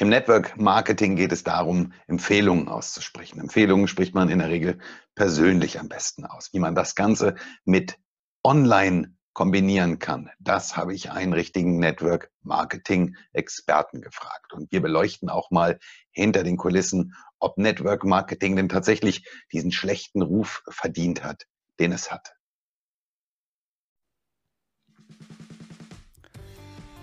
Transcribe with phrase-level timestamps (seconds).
[0.00, 3.38] Im Network Marketing geht es darum, Empfehlungen auszusprechen.
[3.38, 4.78] Empfehlungen spricht man in der Regel
[5.14, 6.54] persönlich am besten aus.
[6.54, 7.34] Wie man das Ganze
[7.66, 7.98] mit
[8.42, 14.54] Online kombinieren kann, das habe ich einen richtigen Network Marketing Experten gefragt.
[14.54, 15.78] Und wir beleuchten auch mal
[16.12, 21.44] hinter den Kulissen, ob Network Marketing denn tatsächlich diesen schlechten Ruf verdient hat,
[21.78, 22.39] den es hat.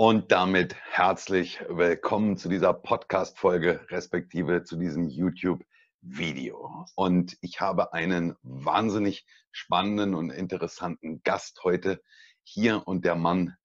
[0.00, 6.86] Und damit herzlich willkommen zu dieser Podcast-Folge, respektive zu diesem YouTube-Video.
[6.94, 12.00] Und ich habe einen wahnsinnig spannenden und interessanten Gast heute
[12.44, 13.56] hier und der Mann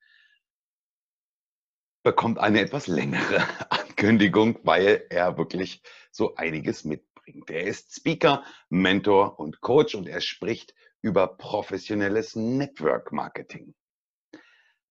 [2.01, 7.51] bekommt eine etwas längere Ankündigung, weil er wirklich so einiges mitbringt.
[7.51, 10.73] Er ist Speaker, Mentor und Coach und er spricht
[11.03, 13.75] über professionelles Network Marketing.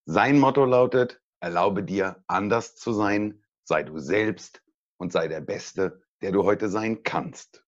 [0.04, 4.62] Sein Motto lautet, Erlaube dir, anders zu sein, sei du selbst
[4.96, 7.64] und sei der Beste, der du heute sein kannst.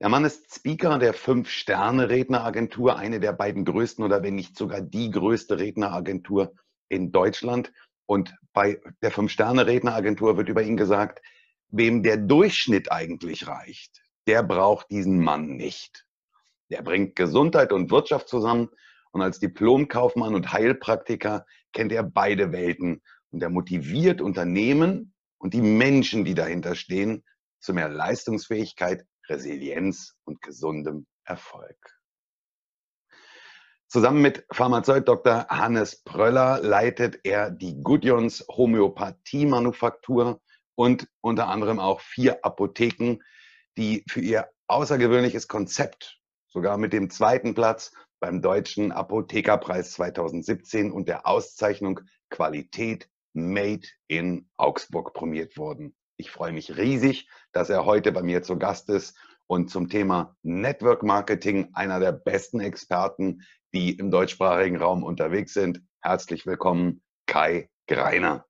[0.00, 5.10] Der Mann ist Speaker der Fünf-Sterne-Redneragentur, eine der beiden größten oder wenn nicht sogar die
[5.10, 6.54] größte Redneragentur
[6.88, 7.72] in Deutschland.
[8.06, 11.22] Und bei der Fünf-Sterne-Redneragentur wird über ihn gesagt,
[11.70, 16.06] wem der Durchschnitt eigentlich reicht, der braucht diesen Mann nicht.
[16.70, 18.68] Der bringt Gesundheit und Wirtschaft zusammen
[19.10, 21.44] und als Diplomkaufmann und Heilpraktiker
[21.76, 27.22] kennt er beide Welten und er motiviert Unternehmen und die Menschen, die dahinter stehen,
[27.60, 31.76] zu mehr Leistungsfähigkeit, Resilienz und gesundem Erfolg.
[33.88, 35.46] Zusammen mit Pharmazeut Dr.
[35.48, 40.40] Hannes Pröller leitet er die Gudjons Homöopathie-Manufaktur
[40.76, 43.18] und unter anderem auch vier Apotheken,
[43.76, 51.08] die für ihr außergewöhnliches Konzept sogar mit dem zweiten Platz beim Deutschen Apothekerpreis 2017 und
[51.08, 52.00] der Auszeichnung
[52.30, 55.94] Qualität Made in Augsburg prämiert wurden.
[56.16, 59.16] Ich freue mich riesig, dass er heute bei mir zu Gast ist
[59.46, 63.42] und zum Thema Network Marketing einer der besten Experten,
[63.74, 65.82] die im deutschsprachigen Raum unterwegs sind.
[66.00, 68.46] Herzlich willkommen, Kai Greiner.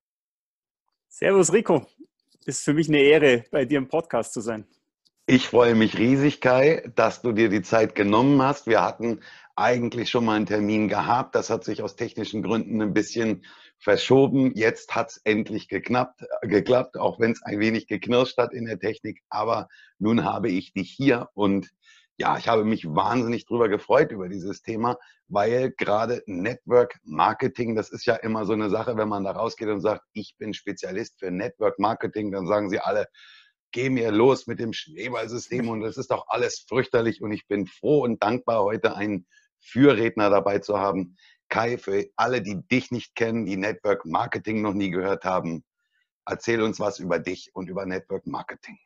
[1.09, 1.85] Servus Rico,
[2.45, 4.65] ist für mich eine Ehre, bei dir im Podcast zu sein.
[5.25, 8.67] Ich freue mich riesig, Kai, dass du dir die Zeit genommen hast.
[8.67, 9.19] Wir hatten
[9.57, 11.35] eigentlich schon mal einen Termin gehabt.
[11.35, 13.43] Das hat sich aus technischen Gründen ein bisschen
[13.79, 14.53] verschoben.
[14.55, 18.65] Jetzt hat es endlich geklappt, äh, geklappt, auch wenn es ein wenig geknirscht hat in
[18.65, 19.21] der Technik.
[19.29, 21.71] Aber nun habe ich dich hier und
[22.19, 24.97] ja, ich habe mich wahnsinnig drüber gefreut über dieses Thema,
[25.27, 29.67] weil gerade Network Marketing, das ist ja immer so eine Sache, wenn man da rausgeht
[29.67, 33.07] und sagt, ich bin Spezialist für Network Marketing, dann sagen sie alle,
[33.71, 37.67] geh mir los mit dem Schneeballsystem und das ist doch alles fürchterlich und ich bin
[37.67, 39.27] froh und dankbar, heute einen
[39.59, 41.17] Fürredner dabei zu haben.
[41.49, 45.63] Kai, für alle, die dich nicht kennen, die Network Marketing noch nie gehört haben,
[46.25, 48.77] erzähl uns was über dich und über Network Marketing.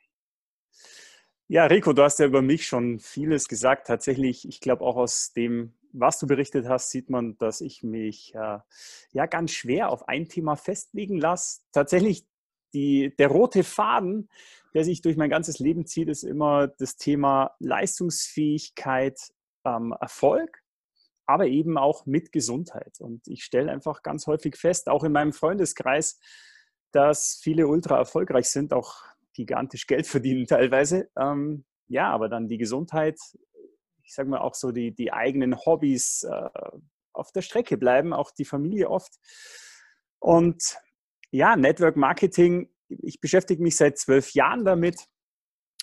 [1.47, 3.87] Ja, Rico, du hast ja über mich schon vieles gesagt.
[3.87, 8.33] Tatsächlich, ich glaube auch aus dem, was du berichtet hast, sieht man, dass ich mich
[8.35, 8.59] äh,
[9.11, 11.61] ja ganz schwer auf ein Thema festlegen lasse.
[11.73, 12.25] Tatsächlich,
[12.73, 14.29] die, der rote Faden,
[14.73, 19.19] der sich durch mein ganzes Leben zieht, ist immer das Thema Leistungsfähigkeit,
[19.65, 20.60] ähm, Erfolg
[21.31, 22.99] aber eben auch mit Gesundheit.
[22.99, 26.19] Und ich stelle einfach ganz häufig fest, auch in meinem Freundeskreis,
[26.91, 28.95] dass viele ultra erfolgreich sind, auch
[29.33, 31.09] gigantisch Geld verdienen teilweise.
[31.17, 33.19] Ähm, ja, aber dann die Gesundheit,
[34.03, 36.49] ich sage mal auch so die, die eigenen Hobbys äh,
[37.13, 39.13] auf der Strecke bleiben, auch die Familie oft.
[40.19, 40.77] Und
[41.31, 45.07] ja, Network Marketing, ich beschäftige mich seit zwölf Jahren damit,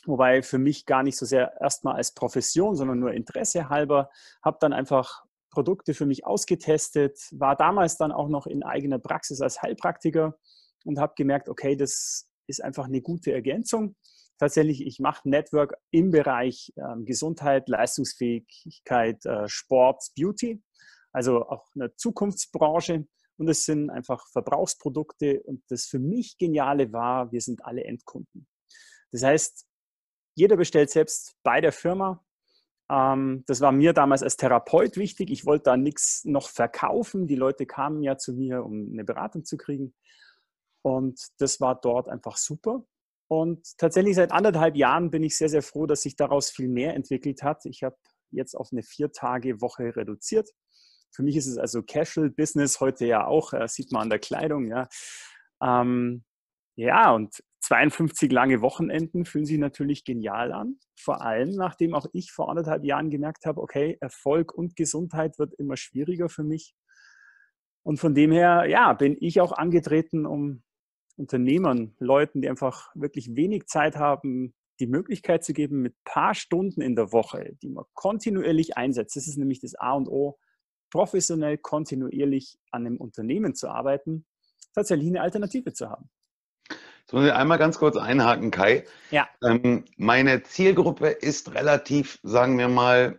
[0.05, 4.11] wobei für mich gar nicht so sehr erstmal als Profession, sondern nur Interesse halber,
[4.43, 9.41] habe dann einfach Produkte für mich ausgetestet, war damals dann auch noch in eigener Praxis
[9.41, 10.39] als Heilpraktiker
[10.85, 13.97] und habe gemerkt, okay, das ist einfach eine gute Ergänzung.
[14.39, 20.63] Tatsächlich, ich mache Network im Bereich äh, Gesundheit, Leistungsfähigkeit, äh, Sport, Beauty,
[21.13, 23.07] also auch eine Zukunftsbranche.
[23.37, 25.43] Und es sind einfach Verbrauchsprodukte.
[25.43, 28.49] Und das für mich Geniale war, wir sind alle Endkunden.
[29.11, 29.67] Das heißt,
[30.37, 32.25] jeder bestellt selbst bei der Firma.
[32.91, 35.31] Ähm, das war mir damals als Therapeut wichtig.
[35.31, 37.27] Ich wollte da nichts noch verkaufen.
[37.27, 39.95] Die Leute kamen ja zu mir, um eine Beratung zu kriegen.
[40.83, 42.85] Und das war dort einfach super.
[43.31, 46.95] Und tatsächlich seit anderthalb Jahren bin ich sehr, sehr froh, dass sich daraus viel mehr
[46.95, 47.67] entwickelt hat.
[47.67, 47.97] Ich habe
[48.31, 50.51] jetzt auf eine Vier-Tage-Woche reduziert.
[51.11, 54.19] Für mich ist es also Casual Business heute ja auch, äh, sieht man an der
[54.19, 54.69] Kleidung.
[54.69, 54.89] Ja,
[55.63, 56.25] ähm,
[56.77, 60.79] ja und 52 lange Wochenenden fühlen sich natürlich genial an.
[60.97, 65.55] Vor allem, nachdem auch ich vor anderthalb Jahren gemerkt habe, okay, Erfolg und Gesundheit wird
[65.55, 66.75] immer schwieriger für mich.
[67.83, 70.63] Und von dem her, ja, bin ich auch angetreten, um
[71.17, 76.81] Unternehmern, Leuten, die einfach wirklich wenig Zeit haben, die Möglichkeit zu geben, mit paar Stunden
[76.81, 80.39] in der Woche, die man kontinuierlich einsetzt, das ist nämlich das A und O,
[80.91, 84.27] professionell kontinuierlich an einem Unternehmen zu arbeiten,
[84.75, 86.09] tatsächlich eine Alternative zu haben.
[87.11, 88.85] Sollen wir einmal ganz kurz einhaken, Kai?
[89.11, 89.29] Ja.
[89.43, 93.19] Ähm, meine Zielgruppe ist relativ, sagen wir mal,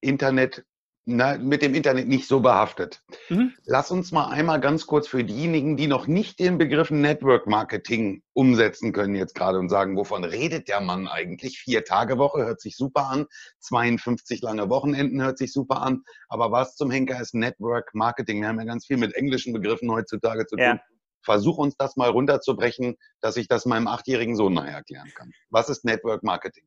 [0.00, 0.64] Internet
[1.06, 3.02] na, mit dem Internet nicht so behaftet.
[3.30, 3.52] Mhm.
[3.64, 8.22] Lass uns mal einmal ganz kurz für diejenigen, die noch nicht den Begriff Network Marketing
[8.32, 11.58] umsetzen können jetzt gerade und sagen, wovon redet der Mann eigentlich?
[11.58, 13.26] Vier Tage Woche hört sich super an,
[13.60, 18.40] 52 lange Wochenenden hört sich super an, aber was zum Henker ist Network Marketing?
[18.40, 20.64] Wir haben ja ganz viel mit englischen Begriffen heutzutage zu tun.
[20.64, 20.80] Ja.
[21.22, 25.32] Versuch uns das mal runterzubrechen, dass ich das meinem achtjährigen Sohn nachher erklären kann.
[25.50, 26.64] Was ist Network Marketing?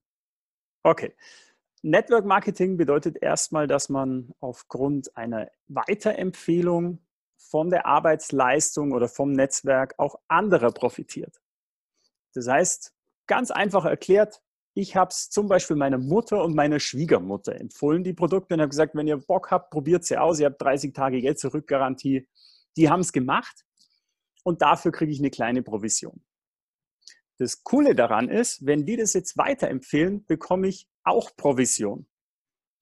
[0.84, 1.16] Okay.
[1.82, 7.00] Network Marketing bedeutet erstmal, dass man aufgrund einer Weiterempfehlung
[7.38, 11.42] von der Arbeitsleistung oder vom Netzwerk auch anderer profitiert.
[12.34, 12.94] Das heißt,
[13.28, 14.42] ganz einfach erklärt,
[14.76, 18.70] ich habe es zum Beispiel meiner Mutter und meiner Schwiegermutter empfohlen, die Produkte, und habe
[18.70, 20.40] gesagt, wenn ihr Bock habt, probiert sie aus.
[20.40, 22.28] Ihr habt 30 Tage Geld zurück Garantie.
[22.76, 23.64] Die haben es gemacht
[24.44, 26.24] und dafür kriege ich eine kleine Provision.
[27.40, 32.06] Das Coole daran ist, wenn die das jetzt weiterempfehlen, bekomme ich auch Provision.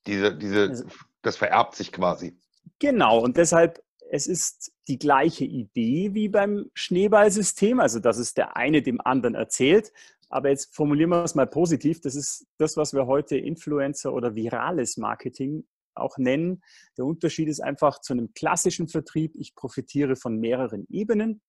[0.07, 0.85] Diese, diese, also
[1.21, 2.37] das vererbt sich quasi.
[2.79, 8.57] Genau, und deshalb, es ist die gleiche Idee wie beim Schneeballsystem, also dass es der
[8.57, 9.93] eine dem anderen erzählt.
[10.29, 12.01] Aber jetzt formulieren wir es mal positiv.
[12.01, 16.63] Das ist das, was wir heute Influencer oder virales Marketing auch nennen.
[16.97, 19.35] Der Unterschied ist einfach zu einem klassischen Vertrieb.
[19.35, 21.41] Ich profitiere von mehreren Ebenen.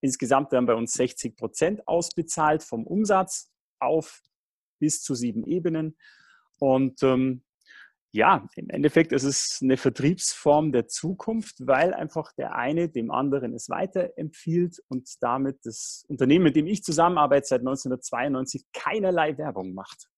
[0.00, 4.22] Insgesamt werden bei uns 60 Prozent ausbezahlt vom Umsatz auf
[4.78, 5.96] bis zu sieben Ebenen.
[6.58, 7.42] Und ähm,
[8.12, 13.54] ja, im Endeffekt ist es eine Vertriebsform der Zukunft, weil einfach der eine dem anderen
[13.54, 20.08] es weiterempfiehlt und damit das Unternehmen, mit dem ich zusammenarbeite, seit 1992 keinerlei Werbung macht.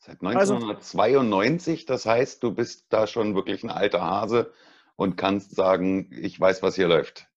[0.00, 4.52] Seit 1992, also, das heißt, du bist da schon wirklich ein alter Hase
[4.96, 7.28] und kannst sagen, ich weiß, was hier läuft.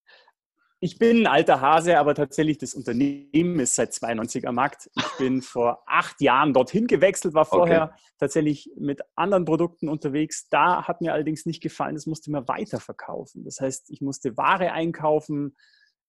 [0.79, 4.89] Ich bin ein alter Hase, aber tatsächlich das Unternehmen ist seit 92 am Markt.
[4.95, 8.01] Ich bin vor acht Jahren dorthin gewechselt, war vorher okay.
[8.19, 10.47] tatsächlich mit anderen Produkten unterwegs.
[10.49, 13.43] Da hat mir allerdings nicht gefallen, das musste man weiterverkaufen.
[13.43, 15.55] Das heißt, ich musste Ware einkaufen,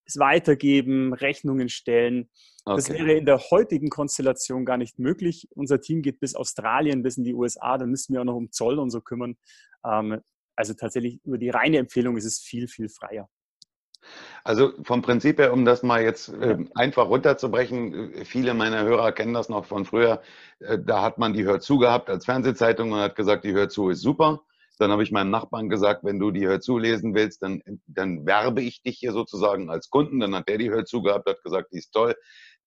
[0.05, 2.29] es weitergeben, Rechnungen stellen.
[2.67, 2.77] Okay.
[2.77, 5.49] Das wäre in der heutigen Konstellation gar nicht möglich.
[5.55, 8.53] Unser Team geht bis Australien, bis in die USA, da müssen wir auch noch um
[8.53, 9.37] Zoll und so kümmern.
[9.85, 10.21] Ähm,
[10.57, 13.31] also tatsächlich über die reine Empfehlung ist es viel, viel freier.
[14.45, 19.13] Also vom Prinzip her, um das mal jetzt äh, einfach runterzubrechen, äh, viele meiner Hörer
[19.13, 20.23] kennen das noch von früher.
[20.61, 23.69] Äh, da hat man die Hör zu gehabt als Fernsehzeitung und hat gesagt, die Hör
[23.69, 24.41] zu ist super.
[24.79, 28.27] Dann habe ich meinem Nachbarn gesagt, wenn du die Hör zu lesen willst, dann, dann
[28.27, 30.21] werbe ich dich hier sozusagen als Kunden.
[30.21, 32.15] Dann hat der die Hör zu gehabt, hat gesagt, die ist toll.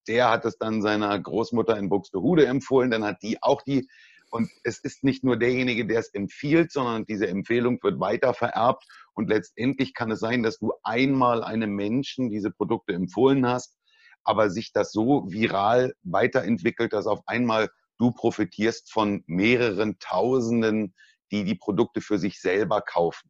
[0.08, 2.92] Der hat es dann seiner Großmutter in Buxtehude empfohlen.
[2.92, 3.88] Dann hat die auch die
[4.32, 8.86] und es ist nicht nur derjenige, der es empfiehlt, sondern diese Empfehlung wird weiter vererbt.
[9.14, 13.78] Und letztendlich kann es sein, dass du einmal einem Menschen diese Produkte empfohlen hast,
[14.24, 20.96] aber sich das so viral weiterentwickelt, dass auf einmal du profitierst von mehreren Tausenden,
[21.32, 23.30] die die Produkte für sich selber kaufen.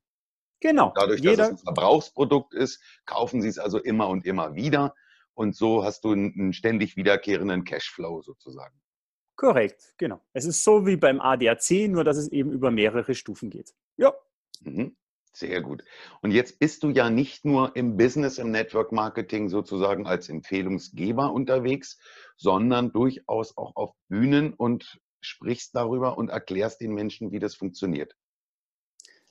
[0.59, 0.93] Genau.
[0.95, 4.93] Dadurch, dass es ein Verbrauchsprodukt ist, kaufen sie es also immer und immer wieder.
[5.33, 8.80] Und so hast du einen ständig wiederkehrenden Cashflow sozusagen.
[9.41, 10.21] Korrekt, genau.
[10.33, 13.73] Es ist so wie beim ADAC, nur dass es eben über mehrere Stufen geht.
[13.97, 14.13] Ja.
[14.59, 14.95] Mhm.
[15.33, 15.83] Sehr gut.
[16.21, 21.33] Und jetzt bist du ja nicht nur im Business, im Network Marketing sozusagen als Empfehlungsgeber
[21.33, 21.97] unterwegs,
[22.37, 28.15] sondern durchaus auch auf Bühnen und sprichst darüber und erklärst den Menschen, wie das funktioniert.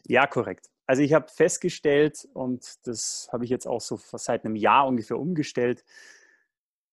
[0.08, 0.70] Ja, korrekt.
[0.86, 5.20] Also ich habe festgestellt, und das habe ich jetzt auch so seit einem Jahr ungefähr
[5.20, 5.84] umgestellt,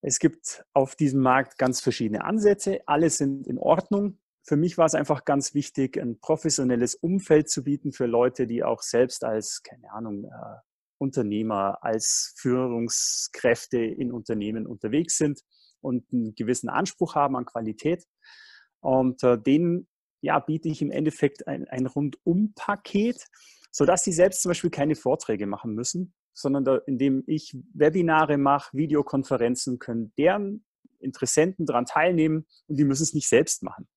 [0.00, 2.80] es gibt auf diesem Markt ganz verschiedene Ansätze.
[2.86, 4.18] Alle sind in Ordnung.
[4.44, 8.62] Für mich war es einfach ganz wichtig, ein professionelles Umfeld zu bieten für Leute, die
[8.62, 10.56] auch selbst als, keine Ahnung, äh,
[10.98, 15.42] Unternehmer, als Führungskräfte in Unternehmen unterwegs sind
[15.80, 18.04] und einen gewissen Anspruch haben an Qualität.
[18.80, 19.88] Und äh, denen
[20.20, 23.26] ja, biete ich im Endeffekt ein, ein Rundum-Paket,
[23.70, 28.76] sodass sie selbst zum Beispiel keine Vorträge machen müssen, sondern da, indem ich Webinare mache,
[28.76, 30.64] Videokonferenzen, können deren
[31.00, 33.88] Interessenten daran teilnehmen und die müssen es nicht selbst machen.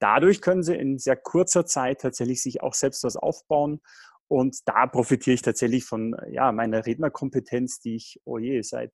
[0.00, 3.80] Dadurch können sie in sehr kurzer Zeit tatsächlich sich auch selbst was aufbauen
[4.28, 8.92] und da profitiere ich tatsächlich von ja, meiner Rednerkompetenz, die ich, oh je, seit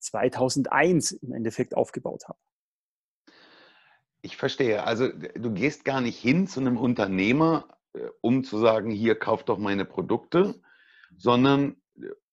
[0.00, 2.38] 2001 im Endeffekt aufgebaut habe.
[4.20, 4.84] Ich verstehe.
[4.84, 9.44] Also du gehst gar nicht hin zu einem Unternehmer, äh, um zu sagen, hier kauf
[9.44, 10.60] doch meine Produkte,
[11.16, 11.81] sondern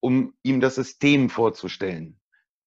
[0.00, 2.20] um ihm das System vorzustellen.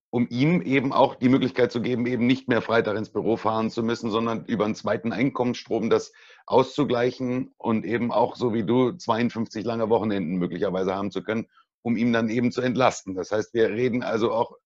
[0.09, 3.71] Um ihm eben auch die Möglichkeit zu geben, eben nicht mehr Freitag ins Büro fahren
[3.71, 6.13] zu müssen, sondern über einen zweiten Einkommensstrom das
[6.45, 11.47] auszugleichen und eben auch, so wie du, 52 lange Wochenenden möglicherweise haben zu können,
[11.81, 13.15] um ihm dann eben zu entlasten.
[13.15, 14.57] Das heißt, wir reden also auch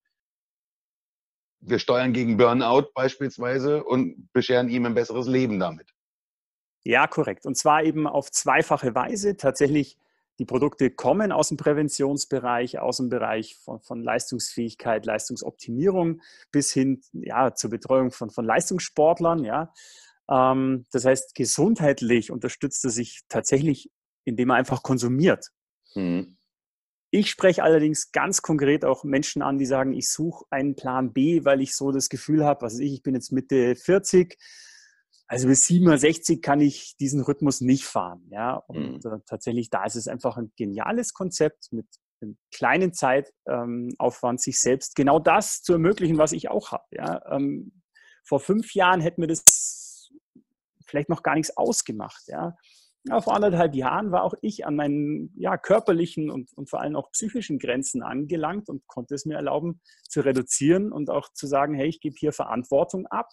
[1.59, 5.93] wir steuern gegen Burnout beispielsweise und bescheren ihm ein besseres Leben damit.
[6.83, 7.45] Ja, korrekt.
[7.45, 9.35] Und zwar eben auf zweifache Weise.
[9.35, 9.97] Tatsächlich,
[10.39, 17.01] die Produkte kommen aus dem Präventionsbereich, aus dem Bereich von, von Leistungsfähigkeit, Leistungsoptimierung bis hin
[17.13, 19.43] ja, zur Betreuung von, von Leistungssportlern.
[19.43, 19.73] Ja.
[20.29, 23.91] Ähm, das heißt, gesundheitlich unterstützt er sich tatsächlich,
[24.25, 25.47] indem er einfach konsumiert.
[25.95, 26.37] Mhm.
[27.09, 31.45] Ich spreche allerdings ganz konkret auch Menschen an, die sagen, ich suche einen Plan B,
[31.45, 34.37] weil ich so das Gefühl habe, was ich, ich bin jetzt Mitte 40,
[35.27, 38.25] also bis 67 kann ich diesen Rhythmus nicht fahren.
[38.29, 38.55] Ja?
[38.67, 39.11] Und mhm.
[39.11, 41.87] äh, tatsächlich, da ist es einfach ein geniales Konzept mit
[42.21, 46.85] einem kleinen Zeitaufwand, ähm, sich selbst genau das zu ermöglichen, was ich auch habe.
[46.91, 47.21] Ja?
[47.31, 47.83] Ähm,
[48.23, 50.09] vor fünf Jahren hätten wir das
[50.85, 52.23] vielleicht noch gar nichts ausgemacht.
[52.27, 52.55] Ja?
[53.09, 56.95] ja, vor anderthalb Jahren war auch ich an meinen ja, körperlichen und, und vor allem
[56.95, 61.73] auch psychischen Grenzen angelangt und konnte es mir erlauben zu reduzieren und auch zu sagen,
[61.73, 63.29] hey, ich gebe hier Verantwortung ab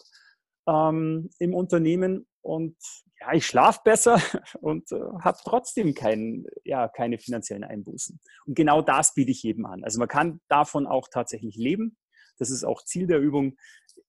[0.67, 2.77] ähm, im Unternehmen und
[3.19, 4.19] ja, ich schlafe besser
[4.61, 8.19] und äh, habe trotzdem kein, ja, keine finanziellen Einbußen.
[8.45, 9.83] Und genau das biete ich jedem an.
[9.83, 11.97] Also man kann davon auch tatsächlich leben.
[12.37, 13.55] Das ist auch Ziel der Übung.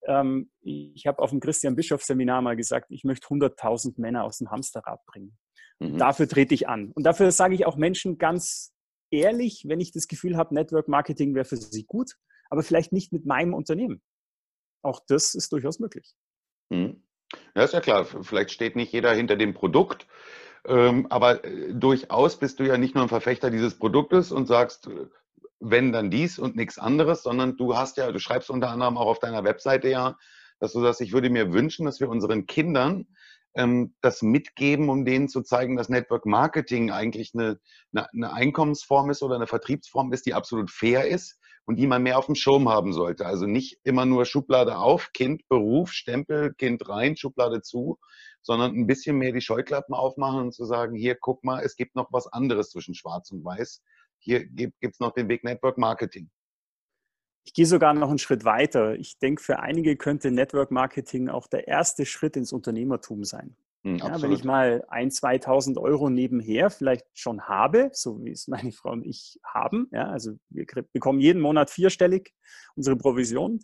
[0.07, 4.39] Ähm, ich habe auf dem Christian Bischof Seminar mal gesagt, ich möchte 100.000 Männer aus
[4.39, 5.39] dem Hamsterrad bringen.
[5.79, 5.99] Mhm.
[5.99, 6.93] Dafür trete ich an.
[6.93, 8.73] Und dafür sage ich auch Menschen ganz
[9.11, 12.17] ehrlich, wenn ich das Gefühl habe, Network Marketing wäre für sie gut,
[12.51, 14.03] aber vielleicht nicht mit meinem Unternehmen.
[14.83, 16.15] Auch das ist durchaus möglich.
[16.71, 17.03] Mhm.
[17.55, 18.05] Ja, ist ja klar.
[18.05, 20.07] Vielleicht steht nicht jeder hinter dem Produkt,
[20.67, 24.89] ähm, aber äh, durchaus bist du ja nicht nur ein Verfechter dieses Produktes und sagst,
[24.89, 25.07] äh,
[25.59, 29.07] wenn dann dies und nichts anderes, sondern du hast ja, du schreibst unter anderem auch
[29.07, 30.17] auf deiner Webseite ja,
[30.61, 33.07] dass du sagst, ich würde mir wünschen, dass wir unseren Kindern
[33.55, 37.59] ähm, das mitgeben, um denen zu zeigen, dass Network Marketing eigentlich eine,
[37.93, 42.19] eine Einkommensform ist oder eine Vertriebsform ist, die absolut fair ist und die man mehr
[42.19, 43.27] auf dem Schirm haben sollte.
[43.27, 47.99] Also nicht immer nur Schublade auf, Kind, Beruf, Stempel, Kind rein, Schublade zu,
[48.41, 51.97] sondern ein bisschen mehr die Scheuklappen aufmachen und zu sagen, hier, guck mal, es gibt
[51.97, 53.83] noch was anderes zwischen Schwarz und Weiß.
[54.19, 56.31] Hier gibt es noch den Weg Network Marketing.
[57.45, 58.95] Ich gehe sogar noch einen Schritt weiter.
[58.95, 63.57] Ich denke, für einige könnte Network Marketing auch der erste Schritt ins Unternehmertum sein.
[63.87, 68.49] Hm, ja, wenn ich mal ein, 2.000 Euro nebenher vielleicht schon habe, so wie es
[68.49, 72.35] meine Frau und ich haben, ja, also wir bekommen jeden Monat vierstellig
[72.75, 73.61] unsere Provision,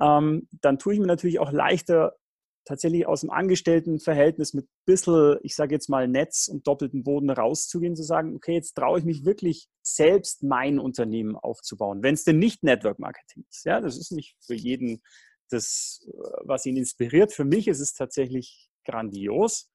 [0.00, 2.16] ähm, dann tue ich mir natürlich auch leichter,
[2.64, 7.28] tatsächlich aus dem Angestelltenverhältnis mit ein bisschen, ich sage jetzt mal, Netz und doppelten Boden
[7.28, 12.24] rauszugehen, zu sagen, okay, jetzt traue ich mich wirklich selbst mein Unternehmen aufzubauen, wenn es
[12.24, 13.64] denn nicht Network Marketing ist.
[13.64, 15.02] Ja, das ist nicht für jeden
[15.50, 16.06] das,
[16.44, 17.32] was ihn inspiriert.
[17.32, 19.70] Für mich ist es tatsächlich grandios.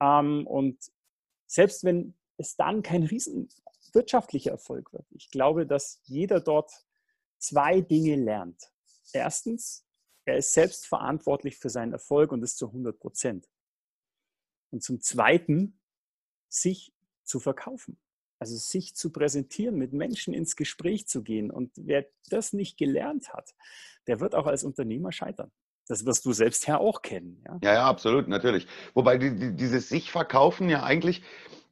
[0.00, 0.78] Ähm, und
[1.46, 3.48] selbst wenn es dann kein riesen
[3.92, 6.72] wirtschaftlicher Erfolg wird, ich glaube, dass jeder dort
[7.38, 8.72] zwei Dinge lernt.
[9.12, 9.84] Erstens,
[10.24, 13.48] er ist selbst verantwortlich für seinen Erfolg und das zu 100 Prozent.
[14.70, 15.78] Und zum Zweiten,
[16.48, 17.98] sich zu verkaufen.
[18.38, 21.50] Also sich zu präsentieren, mit Menschen ins Gespräch zu gehen.
[21.50, 23.54] Und wer das nicht gelernt hat,
[24.06, 25.52] der wird auch als Unternehmer scheitern.
[25.88, 27.42] Das wirst du selbst ja auch kennen.
[27.44, 28.66] Ja, ja, ja absolut, natürlich.
[28.94, 31.22] Wobei die, die, dieses sich verkaufen ja eigentlich,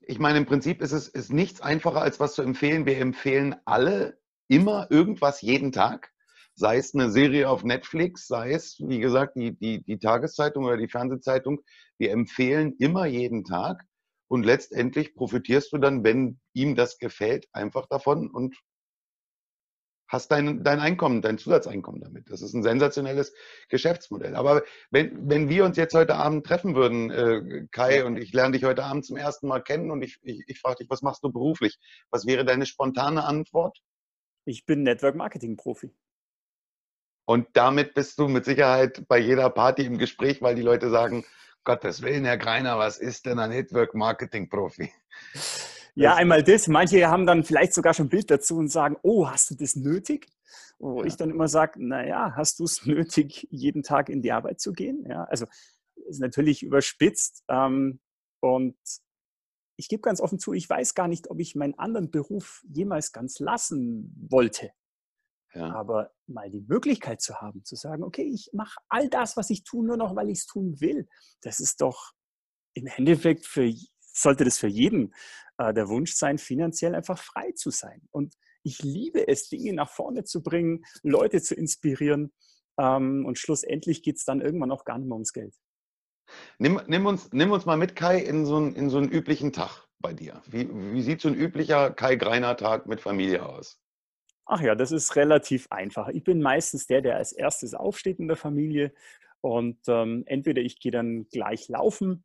[0.02, 2.87] ich meine, im Prinzip ist es ist nichts einfacher, als was zu empfehlen.
[2.87, 6.12] Wir empfehlen alle immer irgendwas jeden Tag
[6.61, 10.76] sei es eine Serie auf Netflix, sei es, wie gesagt, die, die, die Tageszeitung oder
[10.76, 11.61] die Fernsehzeitung.
[11.99, 13.87] Wir empfehlen immer jeden Tag.
[14.29, 18.57] und letztendlich profitierst du dann, wenn ihm das gefällt, einfach davon und
[20.11, 22.31] hast dein, dein Einkommen, dein Zusatzeinkommen damit.
[22.31, 23.33] Das ist ein sensationelles
[23.69, 24.35] Geschäftsmodell.
[24.35, 28.52] Aber wenn, wenn wir uns jetzt heute Abend treffen würden, äh, Kai, und ich lerne
[28.52, 31.23] dich heute Abend zum ersten Mal kennen und ich, ich, ich frage dich, was machst
[31.23, 31.79] du beruflich?
[32.11, 33.79] Was wäre deine spontane Antwort?
[34.45, 35.95] Ich bin Network Marketing Profi.
[37.25, 41.25] Und damit bist du mit Sicherheit bei jeder Party im Gespräch, weil die Leute sagen,
[41.62, 44.90] Gottes Willen, Herr Greiner, was ist denn ein Network Marketing Profi?
[46.00, 46.66] Ja, einmal das.
[46.66, 49.76] Manche haben dann vielleicht sogar schon ein Bild dazu und sagen, oh, hast du das
[49.76, 50.28] nötig?
[50.78, 51.07] Wo ja.
[51.07, 54.73] ich dann immer sage, naja, hast du es nötig, jeden Tag in die Arbeit zu
[54.73, 55.04] gehen?
[55.09, 55.47] Ja, also
[56.09, 57.45] ist natürlich überspitzt.
[57.49, 58.00] Ähm,
[58.40, 58.76] und
[59.76, 63.12] ich gebe ganz offen zu, ich weiß gar nicht, ob ich meinen anderen Beruf jemals
[63.12, 64.71] ganz lassen wollte.
[65.54, 65.73] Ja.
[65.75, 69.64] Aber mal die Möglichkeit zu haben, zu sagen, okay, ich mache all das, was ich
[69.64, 71.09] tue, nur noch, weil ich es tun will,
[71.42, 72.12] das ist doch
[72.75, 73.64] im Endeffekt für,
[74.12, 75.14] sollte das für jeden
[75.59, 78.02] äh, der Wunsch sein, finanziell einfach frei zu sein.
[78.11, 82.33] Und ich liebe es, Dinge nach vorne zu bringen, Leute zu inspirieren.
[82.79, 85.55] Ähm, und schlussendlich geht es dann irgendwann auch gar nicht mehr ums Geld.
[86.59, 89.52] Nimm, nimm, uns, nimm uns mal mit, Kai, in so, einen, in so einen üblichen
[89.52, 90.43] Tag bei dir.
[90.47, 93.81] Wie, wie sieht so ein üblicher Kai Greiner Tag mit Familie aus?
[94.47, 96.09] Ach ja, das ist relativ einfach.
[96.09, 98.93] Ich bin meistens der, der als erstes aufsteht in der Familie.
[99.43, 102.25] Und ähm, entweder ich gehe dann gleich laufen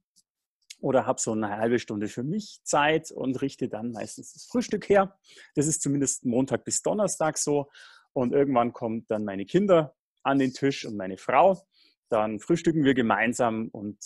[0.79, 4.89] oder habe so eine halbe Stunde für mich Zeit und richte dann meistens das Frühstück
[4.89, 5.17] her.
[5.55, 7.69] Das ist zumindest Montag bis Donnerstag so.
[8.13, 11.65] Und irgendwann kommen dann meine Kinder an den Tisch und meine Frau.
[12.09, 13.97] Dann frühstücken wir gemeinsam und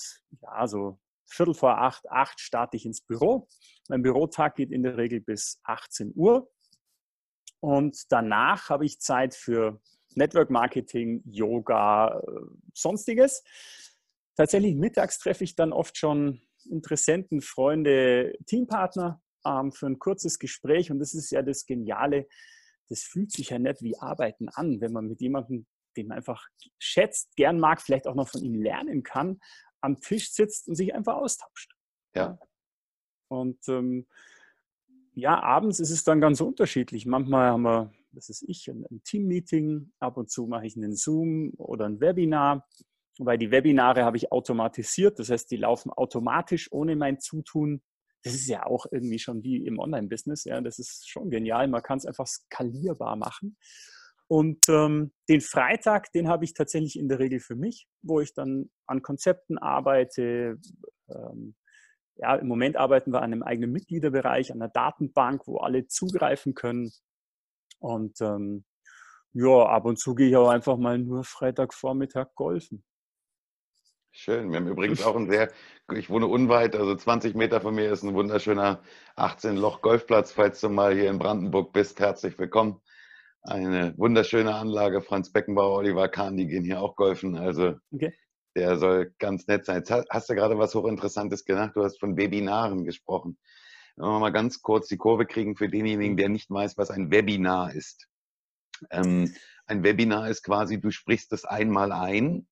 [0.41, 3.47] ja, so Viertel vor acht, acht starte ich ins Büro.
[3.88, 6.49] Mein Bürotag geht in der Regel bis 18 Uhr.
[7.59, 9.81] Und danach habe ich Zeit für
[10.15, 12.31] Network Marketing, Yoga, äh,
[12.73, 13.43] sonstiges.
[14.35, 20.91] Tatsächlich mittags treffe ich dann oft schon Interessenten, Freunde, Teampartner ähm, für ein kurzes Gespräch.
[20.91, 22.27] Und das ist ja das Geniale.
[22.89, 25.65] Das fühlt sich ja nicht wie Arbeiten an, wenn man mit jemandem,
[25.96, 29.39] den man einfach schätzt, gern mag, vielleicht auch noch von ihm lernen kann,
[29.81, 31.74] am Tisch sitzt und sich einfach austauscht.
[32.15, 32.39] Ja.
[33.27, 34.07] Und ähm,
[35.13, 37.05] ja, abends ist es dann ganz unterschiedlich.
[37.05, 39.91] Manchmal haben wir, das ist ich, ein, ein Team-Meeting.
[40.00, 42.67] Ab und zu mache ich einen Zoom oder ein Webinar.
[43.22, 45.20] Weil die Webinare habe ich automatisiert.
[45.20, 47.82] Das heißt, die laufen automatisch ohne mein Zutun.
[48.24, 50.46] Das ist ja auch irgendwie schon wie im Online-Business.
[50.46, 51.68] Ja, das ist schon genial.
[51.68, 53.58] Man kann es einfach skalierbar machen.
[54.27, 58.34] Und ähm, den Freitag, den habe ich tatsächlich in der Regel für mich, wo ich
[58.34, 60.60] dann an Konzepten arbeite.
[61.10, 61.55] Ähm,
[62.16, 66.53] ja, im Moment arbeiten wir an einem eigenen Mitgliederbereich, an einer Datenbank, wo alle zugreifen
[66.53, 66.92] können.
[67.79, 68.66] Und ähm,
[69.34, 72.84] ja, ab und zu gehe ich auch einfach mal nur Freitagvormittag golfen.
[74.22, 74.51] Schön.
[74.51, 75.50] Wir haben übrigens auch ein sehr,
[75.94, 78.84] ich wohne unweit, also 20 Meter von mir ist ein wunderschöner
[79.16, 80.34] 18-Loch-Golfplatz.
[80.34, 82.82] Falls du mal hier in Brandenburg bist, herzlich willkommen.
[83.44, 85.01] Eine wunderschöne Anlage.
[85.01, 87.38] Franz Beckenbauer, Oliver Kahn, die gehen hier auch golfen.
[87.38, 88.14] Also okay.
[88.58, 89.77] der soll ganz nett sein.
[89.77, 91.72] Jetzt hast du gerade was hochinteressantes genannt.
[91.75, 93.38] Du hast von Webinaren gesprochen.
[93.96, 97.10] Wenn wir mal ganz kurz die Kurve kriegen für denjenigen, der nicht weiß, was ein
[97.10, 98.10] Webinar ist.
[98.92, 99.34] Ähm,
[99.66, 102.49] ein Webinar ist quasi, du sprichst es einmal ein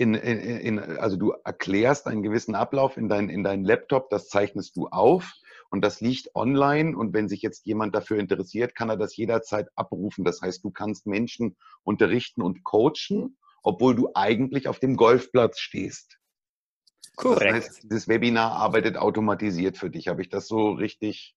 [0.00, 4.28] in, in, in, also du erklärst einen gewissen Ablauf in, dein, in deinen Laptop, das
[4.28, 5.34] zeichnest du auf
[5.68, 9.68] und das liegt online und wenn sich jetzt jemand dafür interessiert, kann er das jederzeit
[9.76, 10.24] abrufen.
[10.24, 16.18] Das heißt, du kannst Menschen unterrichten und coachen, obwohl du eigentlich auf dem Golfplatz stehst.
[17.16, 17.42] Korrekt.
[17.42, 20.08] Das heißt, das Webinar arbeitet automatisiert für dich.
[20.08, 21.36] Habe ich das so richtig?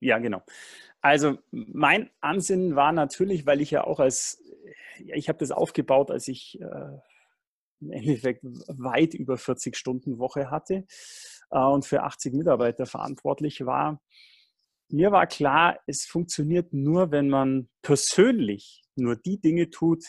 [0.00, 0.42] Ja, genau.
[1.00, 4.42] Also mein Ansinnen war natürlich, weil ich ja auch als
[5.14, 6.98] ich habe das aufgebaut, als ich äh,
[7.80, 10.86] im Endeffekt weit über 40 Stunden Woche hatte
[11.50, 14.02] äh, und für 80 Mitarbeiter verantwortlich war.
[14.88, 20.04] Mir war klar, es funktioniert nur, wenn man persönlich nur die Dinge tut,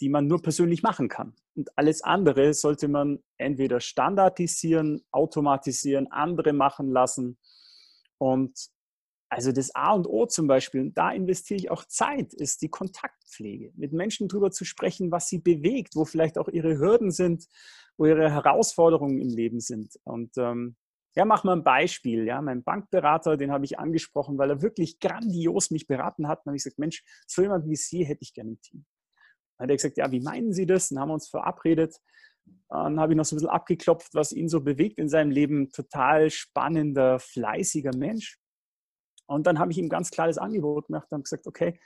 [0.00, 1.34] die man nur persönlich machen kann.
[1.56, 7.38] Und alles andere sollte man entweder standardisieren, automatisieren, andere machen lassen.
[8.18, 8.68] Und
[9.28, 12.68] also das A und O zum Beispiel, und da investiere ich auch Zeit, ist die
[12.68, 13.72] Kontaktpflege.
[13.74, 17.46] Mit Menschen darüber zu sprechen, was sie bewegt, wo vielleicht auch ihre Hürden sind,
[17.96, 19.98] wo ihre Herausforderungen im Leben sind.
[20.04, 20.76] Und ähm,
[21.16, 22.26] ja, mach mal ein Beispiel.
[22.26, 26.40] Ja, mein Bankberater, den habe ich angesprochen, weil er wirklich grandios mich beraten hat.
[26.40, 28.84] Dann habe ich gesagt, Mensch, so jemand wie Sie hätte ich gerne im Team.
[29.56, 30.88] Dann hat er gesagt, ja, wie meinen Sie das?
[30.88, 31.96] Dann haben wir uns verabredet.
[32.68, 35.70] Dann habe ich noch so ein bisschen abgeklopft, was ihn so bewegt in seinem Leben.
[35.70, 38.38] Total spannender, fleißiger Mensch.
[39.26, 41.78] Und dann habe ich ihm ganz klar das Angebot gemacht und gesagt, okay,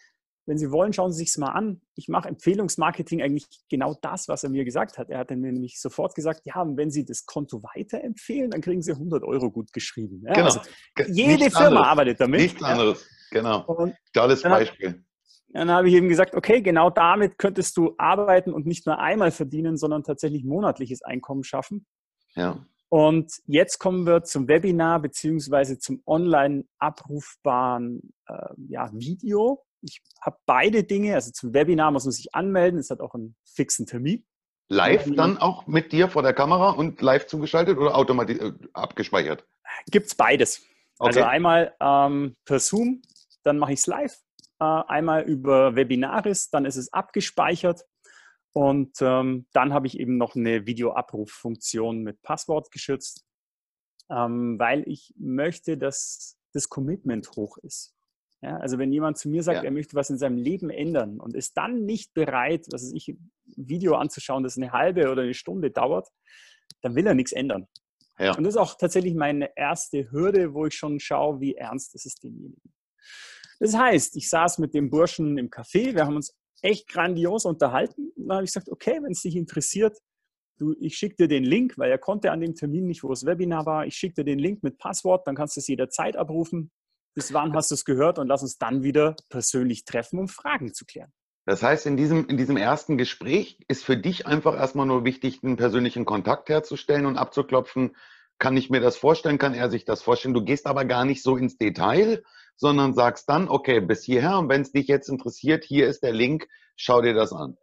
[0.48, 1.82] wenn Sie wollen, schauen Sie sich es mal an.
[1.94, 5.10] Ich mache Empfehlungsmarketing eigentlich genau das, was er mir gesagt hat.
[5.10, 8.92] Er hat mir nämlich sofort gesagt, ja, wenn Sie das Konto weiterempfehlen, dann kriegen Sie
[8.92, 10.22] 100 Euro gut geschrieben.
[10.26, 10.46] Ja, genau.
[10.46, 10.60] Also
[11.06, 11.86] jede Nichts Firma anderes.
[11.86, 12.40] arbeitet damit.
[12.40, 12.66] Nichts ja.
[12.68, 13.06] anderes.
[13.30, 13.64] Genau.
[13.66, 15.04] Und Tolles Beispiel.
[15.48, 19.30] dann habe ich eben gesagt, okay, genau damit könntest du arbeiten und nicht nur einmal
[19.30, 21.86] verdienen, sondern tatsächlich monatliches Einkommen schaffen.
[22.34, 22.64] Ja.
[22.90, 28.34] Und jetzt kommen wir zum Webinar beziehungsweise zum online abrufbaren äh,
[28.68, 29.64] ja, Video.
[29.82, 33.36] Ich habe beide Dinge, also zum Webinar muss man sich anmelden, es hat auch einen
[33.44, 34.24] fixen Termin.
[34.70, 35.14] Live Ja.
[35.14, 39.46] dann auch mit dir vor der Kamera und live zugeschaltet oder automatisch äh, abgespeichert?
[39.90, 40.62] Gibt es beides.
[40.98, 41.28] Also Okay.
[41.28, 43.02] einmal ähm, per Zoom,
[43.44, 44.18] dann mache ich es live,
[44.60, 47.84] äh, einmal über Webinaris, dann ist es abgespeichert
[48.52, 53.24] und ähm, dann habe ich eben noch eine Videoabruffunktion mit Passwort geschützt,
[54.10, 57.94] ähm, weil ich möchte, dass das Commitment hoch ist.
[58.40, 59.64] Ja, also wenn jemand zu mir sagt, Ja.
[59.64, 63.08] er möchte was in seinem Leben ändern und ist dann nicht bereit, was weiß ich,
[63.08, 66.08] ein Video anzuschauen, das eine halbe oder eine Stunde dauert,
[66.82, 67.66] dann will er nichts ändern.
[68.18, 68.36] Ja.
[68.36, 72.06] Und das ist auch tatsächlich meine erste Hürde, wo ich schon schaue, wie ernst ist
[72.06, 72.72] es demjenigen.
[73.60, 78.12] Das heißt, ich saß mit dem Burschen im Café, wir haben uns echt grandios unterhalten.
[78.16, 79.98] Und dann habe ich gesagt, okay, wenn es dich interessiert,
[80.58, 83.24] du, ich schicke dir den Link, weil er konnte an dem Termin nicht, wo das
[83.24, 83.86] Webinar war.
[83.86, 86.70] Ich schicke dir den Link mit Passwort, dann kannst du es jederzeit abrufen.
[87.14, 90.72] Bis wann hast du es gehört und lass uns dann wieder persönlich treffen, um Fragen
[90.72, 91.12] zu klären.
[91.46, 95.42] Das heißt, in diesem, in diesem ersten Gespräch ist für dich einfach erstmal nur wichtig,
[95.42, 97.96] einen persönlichen Kontakt herzustellen und abzuklopfen,
[98.38, 100.34] kann ich mir das vorstellen, kann er sich das vorstellen.
[100.34, 102.22] Du gehst aber gar nicht so ins Detail,
[102.58, 106.12] sondern sagst dann, okay, bis hierher und wenn es dich jetzt interessiert, hier ist der
[106.12, 107.56] Link, schau dir das an.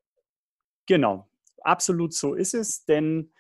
[0.87, 1.27] Genau,
[1.61, 3.31] absolut so ist es, denn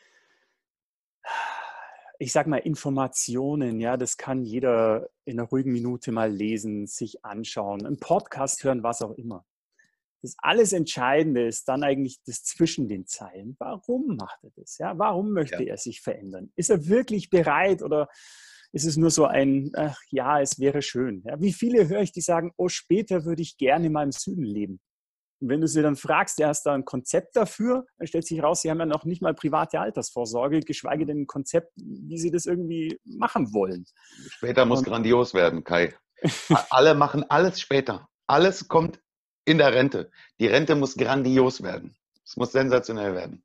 [2.19, 7.25] ich sage mal, Informationen, ja, das kann jeder in einer ruhigen Minute mal lesen, sich
[7.25, 9.45] anschauen, einen Podcast hören, was auch immer.
[10.21, 13.55] Das alles Entscheidende ist dann eigentlich das zwischen den Zeilen.
[13.59, 14.77] Warum macht er das?
[14.77, 15.71] Ja, warum möchte Ja.
[15.71, 16.51] er sich verändern?
[16.55, 18.09] Ist er wirklich bereit oder
[18.71, 21.21] ist es nur so ein, ach, ja, es wäre schön?
[21.25, 24.43] Ja, wie viele höre ich, die sagen, oh, später würde ich gerne mal im Süden
[24.43, 24.79] leben.
[25.41, 28.41] Und wenn du sie dann fragst, ja, hast du ein Konzept dafür, dann stellt sich
[28.41, 32.31] raus, sie haben ja noch nicht mal private Altersvorsorge, geschweige denn ein Konzept, wie sie
[32.31, 33.85] das irgendwie machen wollen.
[34.29, 35.93] Später muss Und- grandios werden, Kai.
[36.69, 38.07] Alle machen alles später.
[38.25, 38.99] Alles kommt
[39.43, 40.09] in der Rente.
[40.39, 41.95] Die Rente muss grandios werden.
[42.25, 43.43] Es muss sensationell werden.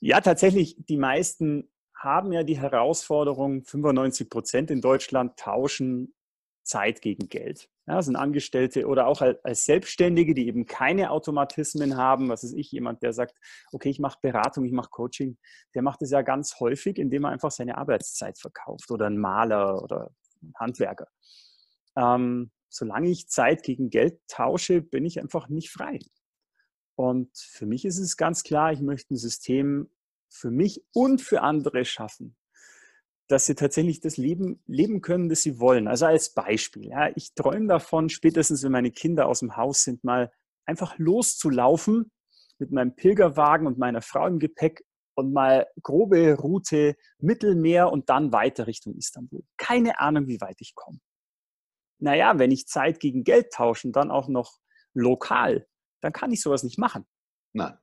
[0.00, 6.14] Ja, tatsächlich, die meisten haben ja die Herausforderung, 95 Prozent in Deutschland tauschen
[6.62, 7.68] Zeit gegen Geld.
[7.86, 12.28] Ja, das sind Angestellte oder auch als als Selbstständige, die eben keine Automatismen haben.
[12.28, 13.34] Was ist ich, jemand, der sagt,
[13.72, 15.38] okay, ich mache Beratung, ich mache Coaching,
[15.74, 19.82] der macht es ja ganz häufig, indem er einfach seine Arbeitszeit verkauft oder ein Maler
[19.82, 20.10] oder
[20.42, 21.08] ein Handwerker.
[21.96, 25.98] Ähm, solange ich Zeit gegen Geld tausche, bin ich einfach nicht frei.
[26.94, 29.88] Und für mich ist es ganz klar, ich möchte ein System
[30.28, 32.36] für mich und für andere schaffen,
[33.28, 35.88] dass sie tatsächlich das Leben leben können, das sie wollen.
[35.88, 40.04] Also als Beispiel, ja, ich träume davon, spätestens wenn meine Kinder aus dem Haus sind,
[40.04, 40.32] mal
[40.64, 42.10] einfach loszulaufen
[42.58, 48.32] mit meinem Pilgerwagen und meiner Frau im Gepäck und mal grobe Route Mittelmeer und dann
[48.32, 49.42] weiter Richtung Istanbul.
[49.56, 51.00] Keine Ahnung, wie weit ich komme.
[52.00, 54.58] Naja, wenn ich Zeit gegen Geld tausche und dann auch noch
[54.94, 55.66] lokal,
[56.00, 57.04] dann kann ich sowas nicht machen.
[57.52, 57.76] Nein.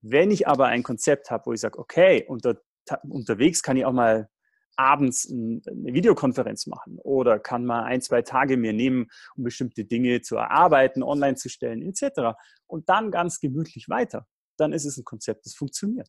[0.00, 2.60] Wenn ich aber ein Konzept habe, wo ich sage, okay, unter,
[3.08, 4.28] unterwegs kann ich auch mal
[4.76, 9.84] abends ein, eine Videokonferenz machen oder kann mal ein, zwei Tage mir nehmen, um bestimmte
[9.84, 12.38] Dinge zu erarbeiten, online zu stellen, etc.
[12.66, 14.26] Und dann ganz gemütlich weiter.
[14.56, 16.08] Dann ist es ein Konzept, das funktioniert.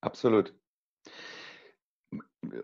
[0.00, 0.54] Absolut.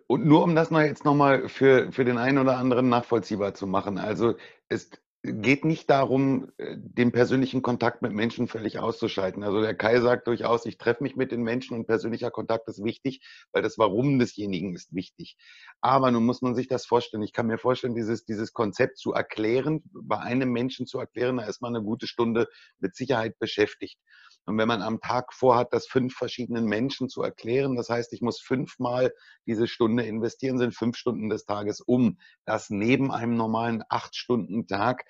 [0.07, 3.67] Und nur um das noch jetzt nochmal für, für den einen oder anderen nachvollziehbar zu
[3.67, 3.99] machen.
[3.99, 4.37] Also
[4.69, 4.91] es
[5.25, 9.43] geht nicht darum, äh, den persönlichen Kontakt mit Menschen völlig auszuschalten.
[9.43, 12.85] Also der Kai sagt durchaus, ich treffe mich mit den Menschen und persönlicher Kontakt ist
[12.85, 15.37] wichtig, weil das Warum desjenigen ist wichtig.
[15.81, 17.23] Aber nun muss man sich das vorstellen.
[17.23, 21.45] Ich kann mir vorstellen, dieses, dieses Konzept zu erklären, bei einem Menschen zu erklären, da
[21.45, 22.47] ist man eine gute Stunde
[22.79, 23.99] mit Sicherheit beschäftigt.
[24.46, 28.20] Und wenn man am Tag vorhat, das fünf verschiedenen Menschen zu erklären, das heißt, ich
[28.20, 29.12] muss fünfmal
[29.46, 32.18] diese Stunde investieren, sind fünf Stunden des Tages um.
[32.44, 35.04] Das neben einem normalen acht Stunden Tag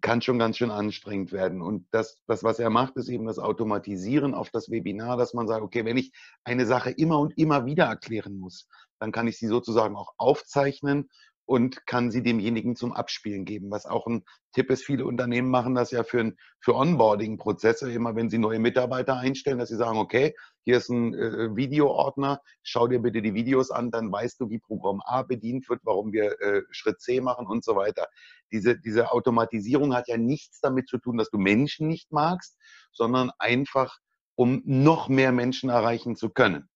[0.00, 1.62] kann schon ganz schön anstrengend werden.
[1.62, 5.48] Und das, das, was er macht, ist eben das Automatisieren auf das Webinar, dass man
[5.48, 6.12] sagt, okay, wenn ich
[6.44, 8.68] eine Sache immer und immer wieder erklären muss,
[9.00, 11.08] dann kann ich sie sozusagen auch aufzeichnen
[11.50, 13.72] und kann sie demjenigen zum Abspielen geben.
[13.72, 18.30] Was auch ein Tipp ist, viele Unternehmen machen das ja für, für Onboarding-Prozesse, immer wenn
[18.30, 23.00] sie neue Mitarbeiter einstellen, dass sie sagen, okay, hier ist ein äh, Videoordner, schau dir
[23.00, 26.62] bitte die Videos an, dann weißt du, wie Programm A bedient wird, warum wir äh,
[26.70, 28.06] Schritt C machen und so weiter.
[28.52, 32.56] Diese, diese Automatisierung hat ja nichts damit zu tun, dass du Menschen nicht magst,
[32.92, 33.98] sondern einfach,
[34.36, 36.68] um noch mehr Menschen erreichen zu können.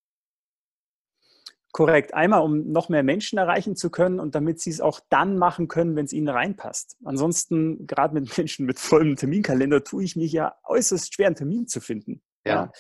[1.75, 2.15] Korrekt.
[2.15, 5.67] Einmal, um noch mehr Menschen erreichen zu können und damit sie es auch dann machen
[5.67, 6.97] können, wenn es ihnen reinpasst.
[7.03, 11.67] Ansonsten, gerade mit Menschen mit vollem Terminkalender, tue ich mich ja äußerst schwer, einen Termin
[11.67, 12.23] zu finden.
[12.47, 12.71] Ja.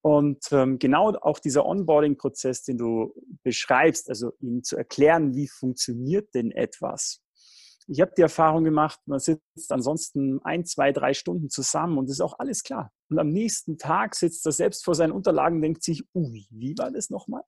[0.00, 6.34] Und ähm, genau auch dieser Onboarding-Prozess, den du beschreibst, also ihnen zu erklären, wie funktioniert
[6.34, 7.20] denn etwas.
[7.88, 12.22] Ich habe die Erfahrung gemacht, man sitzt ansonsten ein, zwei, drei Stunden zusammen und ist
[12.22, 12.90] auch alles klar.
[13.10, 16.90] Und am nächsten Tag sitzt er selbst vor seinen Unterlagen, denkt sich, ui, wie war
[16.90, 17.42] das nochmal?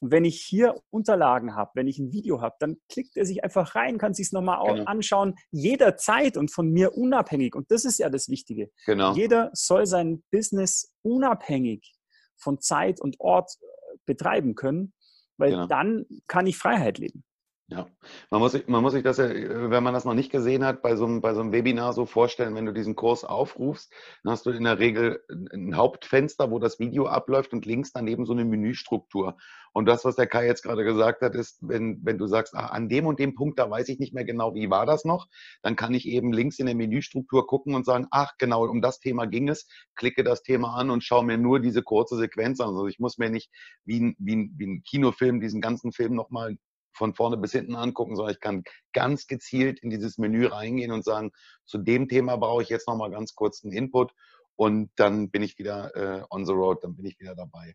[0.00, 3.42] Und wenn ich hier Unterlagen habe, wenn ich ein Video habe, dann klickt er sich
[3.42, 4.84] einfach rein, kann sich es nochmal genau.
[4.84, 7.54] anschauen, jederzeit und von mir unabhängig.
[7.54, 8.70] Und das ist ja das Wichtige.
[8.86, 9.14] Genau.
[9.14, 11.94] Jeder soll sein Business unabhängig
[12.36, 14.92] von Zeit und Ort äh, betreiben können,
[15.38, 15.66] weil genau.
[15.66, 17.24] dann kann ich Freiheit leben.
[17.68, 17.88] Ja,
[18.30, 20.82] man muss, sich, man muss sich das ja, wenn man das noch nicht gesehen hat,
[20.82, 23.90] bei so, einem, bei so einem Webinar so vorstellen, wenn du diesen Kurs aufrufst,
[24.22, 28.26] dann hast du in der Regel ein Hauptfenster, wo das Video abläuft und links daneben
[28.26, 29.38] so eine Menüstruktur.
[29.72, 32.70] Und das, was der Kai jetzt gerade gesagt hat, ist, wenn, wenn du sagst, ach,
[32.70, 35.26] an dem und dem Punkt, da weiß ich nicht mehr genau, wie war das noch,
[35.62, 39.00] dann kann ich eben links in der Menüstruktur gucken und sagen, ach genau, um das
[39.00, 42.68] Thema ging es, klicke das Thema an und schaue mir nur diese kurze Sequenz an.
[42.68, 43.50] Also ich muss mir nicht
[43.86, 46.58] wie ein, wie ein, wie ein Kinofilm diesen ganzen Film nochmal
[46.94, 51.04] von vorne bis hinten angucken, sondern ich kann ganz gezielt in dieses Menü reingehen und
[51.04, 51.32] sagen,
[51.64, 54.12] zu dem Thema brauche ich jetzt nochmal ganz kurz einen Input
[54.56, 57.74] und dann bin ich wieder äh, on the road, dann bin ich wieder dabei.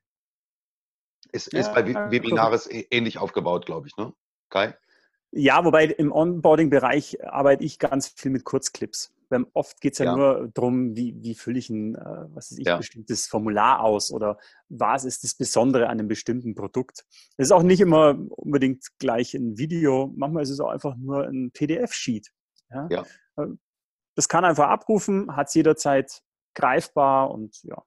[1.32, 2.86] Ist, ja, ist bei Webinares cool.
[2.90, 4.14] ähnlich aufgebaut, glaube ich, ne?
[4.50, 4.76] Kai?
[5.32, 9.14] Ja, wobei im Onboarding-Bereich arbeite ich ganz viel mit Kurzclips.
[9.54, 12.60] Oft geht es ja, ja, nur darum, wie, wie fülle ich ein äh, was ist
[12.60, 12.78] ich, ja.
[12.78, 14.38] bestimmtes Formular aus oder
[14.70, 17.06] was ist das Besondere an einem bestimmten Produkt.
[17.38, 21.28] Es ist auch nicht immer unbedingt gleich ein Video, manchmal ist es auch einfach nur
[21.28, 22.32] ein PDF-Sheet.
[22.72, 22.88] Ja?
[22.90, 23.06] ja.
[23.38, 23.48] Äh,
[24.16, 26.22] das kann einfach abrufen, hat es jederzeit
[26.56, 27.84] greifbar und ja.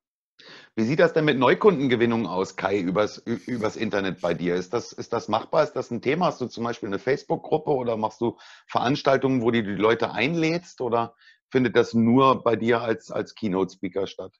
[0.74, 4.54] Wie sieht das denn mit Neukundengewinnung aus, Kai, übers, übers Internet bei dir?
[4.54, 5.64] Ist das, ist das machbar?
[5.64, 6.26] Ist das ein Thema?
[6.26, 10.80] Hast du zum Beispiel eine Facebook-Gruppe oder machst du Veranstaltungen, wo du die Leute einlädst
[10.80, 11.14] oder
[11.50, 14.32] findet das nur bei dir als, als Keynote-Speaker statt?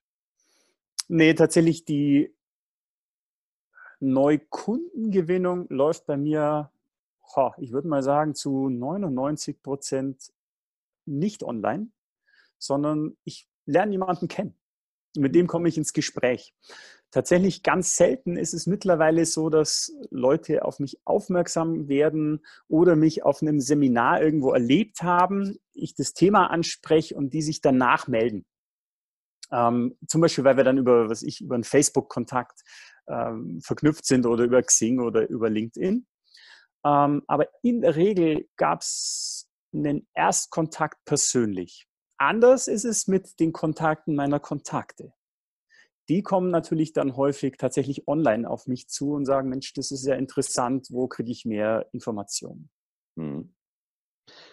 [1.08, 2.34] Nee, tatsächlich die
[4.00, 6.72] Neukundengewinnung läuft bei mir,
[7.58, 10.32] ich würde mal sagen, zu 99 Prozent
[11.04, 11.88] nicht online,
[12.58, 14.56] sondern ich lerne jemanden kennen.
[15.16, 16.54] Mit dem komme ich ins Gespräch.
[17.10, 23.22] Tatsächlich ganz selten ist es mittlerweile so, dass Leute auf mich aufmerksam werden oder mich
[23.22, 28.46] auf einem Seminar irgendwo erlebt haben, ich das Thema anspreche und die sich danach melden.
[29.50, 32.62] Ähm, zum Beispiel, weil wir dann über, was ich, über einen Facebook-Kontakt
[33.06, 36.06] ähm, verknüpft sind oder über Xing oder über LinkedIn.
[36.84, 41.86] Ähm, aber in der Regel gab es einen Erstkontakt persönlich.
[42.22, 45.12] Anders ist es mit den Kontakten meiner Kontakte.
[46.08, 50.06] Die kommen natürlich dann häufig tatsächlich online auf mich zu und sagen, Mensch, das ist
[50.06, 52.70] ja interessant, wo kriege ich mehr Informationen?
[53.16, 53.52] Hm.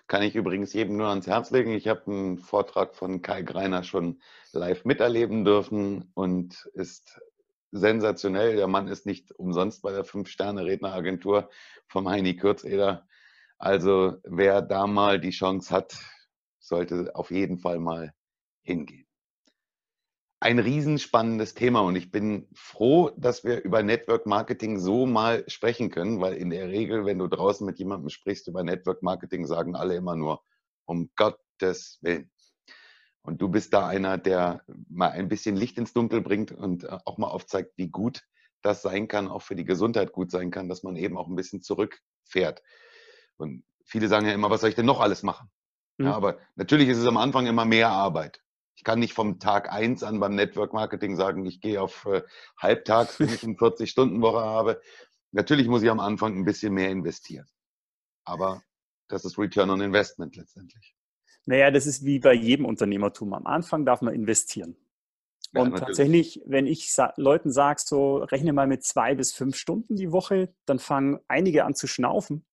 [0.07, 1.71] Kann ich übrigens jedem nur ans Herz legen.
[1.73, 4.19] Ich habe einen Vortrag von Kai Greiner schon
[4.51, 7.21] live miterleben dürfen und ist
[7.69, 8.55] sensationell.
[8.55, 11.51] Der Mann ist nicht umsonst bei der Fünf-Sterne-Redneragentur
[11.87, 13.07] vom Heini Kürzeder.
[13.59, 15.99] Also wer da mal die Chance hat,
[16.69, 18.13] sollte auf jeden Fall mal
[18.61, 19.05] hingehen.
[20.41, 25.89] Ein riesenspannendes Thema und ich bin froh, dass wir über Network Marketing so mal sprechen
[25.89, 29.75] können, weil in der Regel, wenn du draußen mit jemandem sprichst über Network Marketing, sagen
[29.75, 30.41] alle immer nur,
[30.85, 32.31] um Gottes Willen.
[33.21, 36.97] Und du bist da einer, der mal ein bisschen Licht ins Dunkel bringt und äh,
[37.03, 38.23] auch mal aufzeigt, wie gut
[38.61, 41.35] das sein kann, auch für die Gesundheit gut sein kann, dass man eben auch ein
[41.35, 42.63] bisschen zurückfährt.
[43.35, 45.49] Und viele sagen ja immer, was soll ich denn noch alles machen?
[45.99, 46.05] Mhm.
[46.05, 48.41] Ja, aber natürlich ist es am Anfang immer mehr Arbeit.
[48.75, 52.23] Ich kann nicht vom Tag eins an beim Network Marketing sagen, ich gehe auf äh,
[52.57, 54.81] halbtags, wenn ich eine 40-Stunden-Woche habe.
[55.31, 57.47] Natürlich muss ich am Anfang ein bisschen mehr investieren.
[58.23, 58.63] Aber
[59.09, 60.95] das ist Return on Investment letztendlich.
[61.45, 63.33] Naja, das ist wie bei jedem Unternehmertum.
[63.33, 64.77] Am Anfang darf man investieren.
[65.51, 65.87] Ja, und natürlich.
[65.87, 70.11] tatsächlich, wenn ich sa Leuten sage, so rechne mal mit zwei bis fünf Stunden die
[70.11, 72.45] Woche, dann fangen einige an zu schnaufen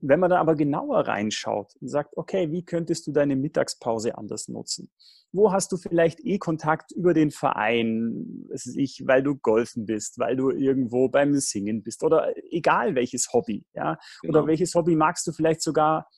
[0.00, 4.48] wenn man da aber genauer reinschaut und sagt, okay, wie könntest du deine Mittagspause anders
[4.48, 4.90] nutzen?
[5.32, 10.36] Wo hast du vielleicht eh Kontakt über den Verein, ich, weil du golfen bist, weil
[10.36, 13.98] du irgendwo beim Singen bist oder egal welches Hobby, ja?
[14.22, 14.38] Genau.
[14.38, 16.08] Oder welches Hobby magst du vielleicht sogar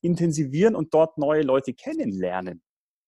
[0.00, 2.62] intensivieren und dort neue Leute kennenlernen?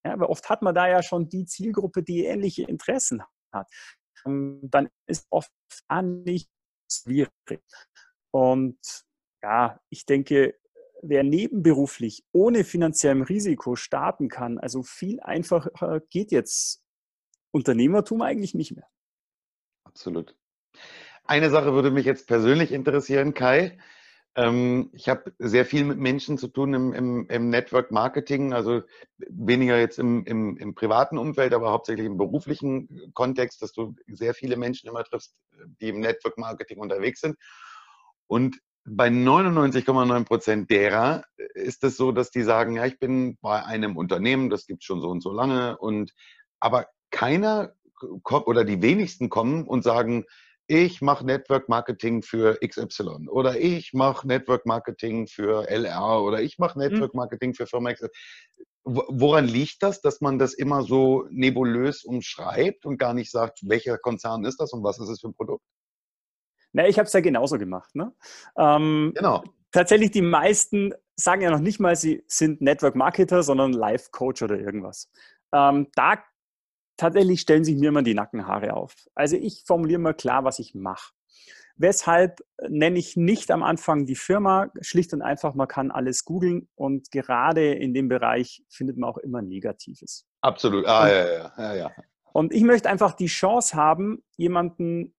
[0.04, 3.68] Ja, aber oft hat man da ja schon die Zielgruppe, die ähnliche Interessen hat.
[4.24, 5.50] Und dann ist oft
[6.02, 6.48] nicht
[6.90, 7.30] schwierig.
[8.30, 8.78] Und
[9.42, 10.54] ja, ich denke,
[11.02, 16.82] wer nebenberuflich ohne finanziellem Risiko starten kann, also viel einfacher geht jetzt
[17.50, 18.88] Unternehmertum eigentlich nicht mehr.
[19.84, 20.36] Absolut.
[21.24, 23.78] Eine Sache würde mich jetzt persönlich interessieren, Kai.
[24.34, 28.82] Ähm, ich habe sehr viel mit Menschen zu tun im, im, im Network Marketing, also
[29.18, 34.34] weniger jetzt im, im, im, privaten Umfeld, aber hauptsächlich im beruflichen Kontext, dass du sehr
[34.34, 35.34] viele Menschen immer triffst,
[35.80, 37.36] die im Network Marketing unterwegs sind.
[38.26, 41.24] Und bei 99,9 Prozent derer
[41.54, 44.86] ist es so, dass die sagen, ja, ich bin bei einem Unternehmen, das gibt es
[44.86, 46.12] schon so und so lange, und
[46.60, 47.72] aber keiner
[48.22, 50.24] oder die wenigsten kommen und sagen,
[50.66, 56.58] ich mache Network Marketing für XY oder ich mache Network Marketing für LR oder ich
[56.58, 56.84] mache mhm.
[56.84, 58.02] Network Marketing für Firma X.
[58.84, 63.98] Woran liegt das, dass man das immer so nebulös umschreibt und gar nicht sagt, welcher
[63.98, 65.64] Konzern ist das und was ist es für ein Produkt?
[66.72, 67.94] Na, ich habe es ja genauso gemacht.
[67.94, 68.12] Ne?
[68.56, 69.42] Ähm, genau.
[69.72, 74.42] Tatsächlich, die meisten sagen ja noch nicht mal, sie sind Network Marketer, sondern Life Coach
[74.42, 75.10] oder irgendwas.
[75.52, 76.22] Ähm, da
[76.96, 78.94] tatsächlich stellen sich mir immer die Nackenhaare auf.
[79.14, 81.12] Also ich formuliere mal klar, was ich mache.
[81.76, 84.68] Weshalb nenne ich nicht am Anfang die Firma?
[84.80, 89.18] Schlicht und einfach, man kann alles googeln und gerade in dem Bereich findet man auch
[89.18, 90.26] immer Negatives.
[90.40, 90.86] Absolut.
[90.86, 91.90] Ah, und, ja, ja, ja, ja.
[92.32, 95.14] Und ich möchte einfach die Chance haben, jemanden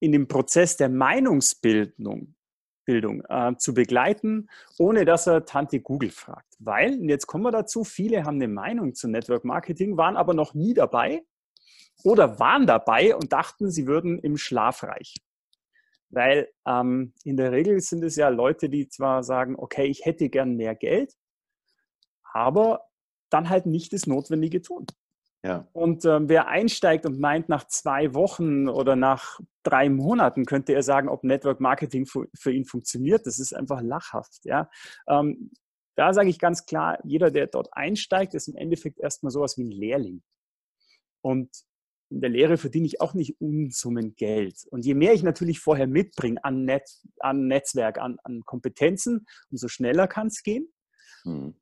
[0.00, 2.34] in dem Prozess der Meinungsbildung
[2.90, 6.56] Bildung, äh, zu begleiten, ohne dass er Tante Google fragt.
[6.58, 10.34] Weil, und jetzt kommen wir dazu, viele haben eine Meinung zu Network Marketing, waren aber
[10.34, 11.22] noch nie dabei
[12.02, 15.14] oder waren dabei und dachten, sie würden im Schlaf reich.
[16.08, 20.28] Weil ähm, in der Regel sind es ja Leute, die zwar sagen, okay, ich hätte
[20.28, 21.14] gern mehr Geld,
[22.32, 22.88] aber
[23.28, 24.86] dann halt nicht das Notwendige tun.
[25.42, 25.66] Ja.
[25.72, 30.82] Und ähm, wer einsteigt und meint, nach zwei Wochen oder nach drei Monaten könnte er
[30.82, 34.44] sagen, ob Network Marketing für, für ihn funktioniert, das ist einfach lachhaft.
[34.44, 34.70] Ja?
[35.08, 35.50] Ähm,
[35.96, 39.64] da sage ich ganz klar, jeder, der dort einsteigt, ist im Endeffekt erstmal sowas wie
[39.64, 40.22] ein Lehrling.
[41.22, 41.50] Und
[42.10, 44.66] in der Lehre verdiene ich auch nicht Unsummen Geld.
[44.70, 49.68] Und je mehr ich natürlich vorher mitbringe an, Net, an Netzwerk, an, an Kompetenzen, umso
[49.68, 50.72] schneller kann es gehen.
[51.22, 51.54] Hm.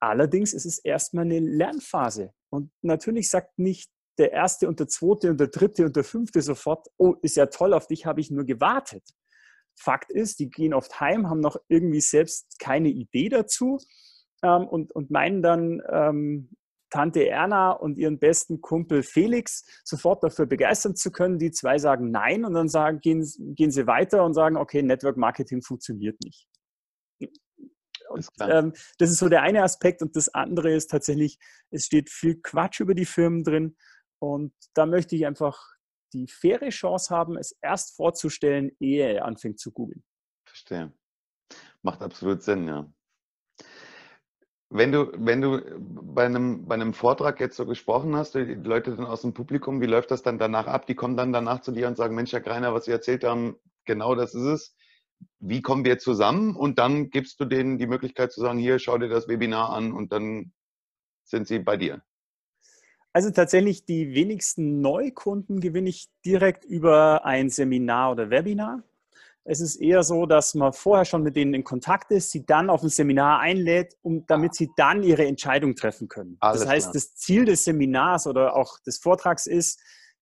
[0.00, 2.34] Allerdings ist es erstmal eine Lernphase.
[2.54, 6.40] Und natürlich sagt nicht der erste und der zweite und der dritte und der fünfte
[6.40, 9.02] sofort, oh, ist ja toll, auf dich habe ich nur gewartet.
[9.76, 13.78] Fakt ist, die gehen oft heim, haben noch irgendwie selbst keine Idee dazu
[14.42, 16.50] ähm, und, und meinen dann, ähm,
[16.90, 21.40] Tante Erna und ihren besten Kumpel Felix sofort dafür begeistern zu können.
[21.40, 25.16] Die zwei sagen Nein und dann sagen, gehen, gehen sie weiter und sagen, okay, Network
[25.16, 26.46] Marketing funktioniert nicht.
[28.08, 30.02] Und, ähm, das ist so der eine Aspekt.
[30.02, 31.38] Und das andere ist tatsächlich,
[31.70, 33.76] es steht viel Quatsch über die Firmen drin.
[34.18, 35.74] Und da möchte ich einfach
[36.12, 40.04] die faire Chance haben, es erst vorzustellen, ehe er anfängt zu googeln.
[40.46, 40.92] Verstehe.
[41.82, 42.90] Macht absolut Sinn, ja.
[44.70, 48.96] Wenn du, wenn du bei einem, bei einem Vortrag jetzt so gesprochen hast, die Leute
[48.96, 50.86] dann aus dem Publikum, wie läuft das dann danach ab?
[50.86, 53.56] Die kommen dann danach zu dir und sagen, Mensch, Herr Greiner, was Sie erzählt haben,
[53.84, 54.76] genau das ist es
[55.40, 56.56] wie kommen wir zusammen?
[56.56, 59.92] Und dann gibst du denen die Möglichkeit zu sagen, hier, schau dir das Webinar an
[59.92, 60.52] und dann
[61.24, 62.02] sind sie bei dir.
[63.12, 68.82] Also tatsächlich die wenigsten Neukunden gewinne ich direkt über ein Seminar oder Webinar.
[69.44, 72.70] Es ist eher so, dass man vorher schon mit denen in Kontakt ist, sie dann
[72.70, 76.38] auf ein Seminar einlädt, um, damit sie dann ihre Entscheidung treffen können.
[76.40, 76.92] Alles das heißt, klar.
[76.94, 79.80] das Ziel des Seminars oder auch des Vortrags ist,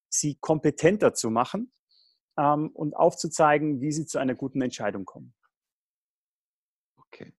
[0.09, 1.71] sie kompetenter zu machen
[2.39, 5.35] ähm, und aufzuzeigen, wie sie zu einer guten Entscheidung kommen.
[6.97, 7.33] Okay.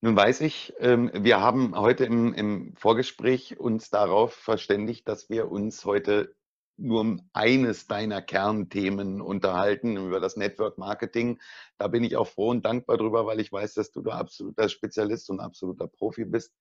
[0.00, 5.50] Nun weiß ich, ähm, wir haben heute im, im Vorgespräch uns darauf verständigt, dass wir
[5.50, 6.34] uns heute
[6.78, 11.40] nur um eines deiner Kernthemen unterhalten, über das Network Marketing.
[11.78, 14.68] Da bin ich auch froh und dankbar drüber, weil ich weiß, dass du da absoluter
[14.68, 16.54] Spezialist und absoluter Profi bist.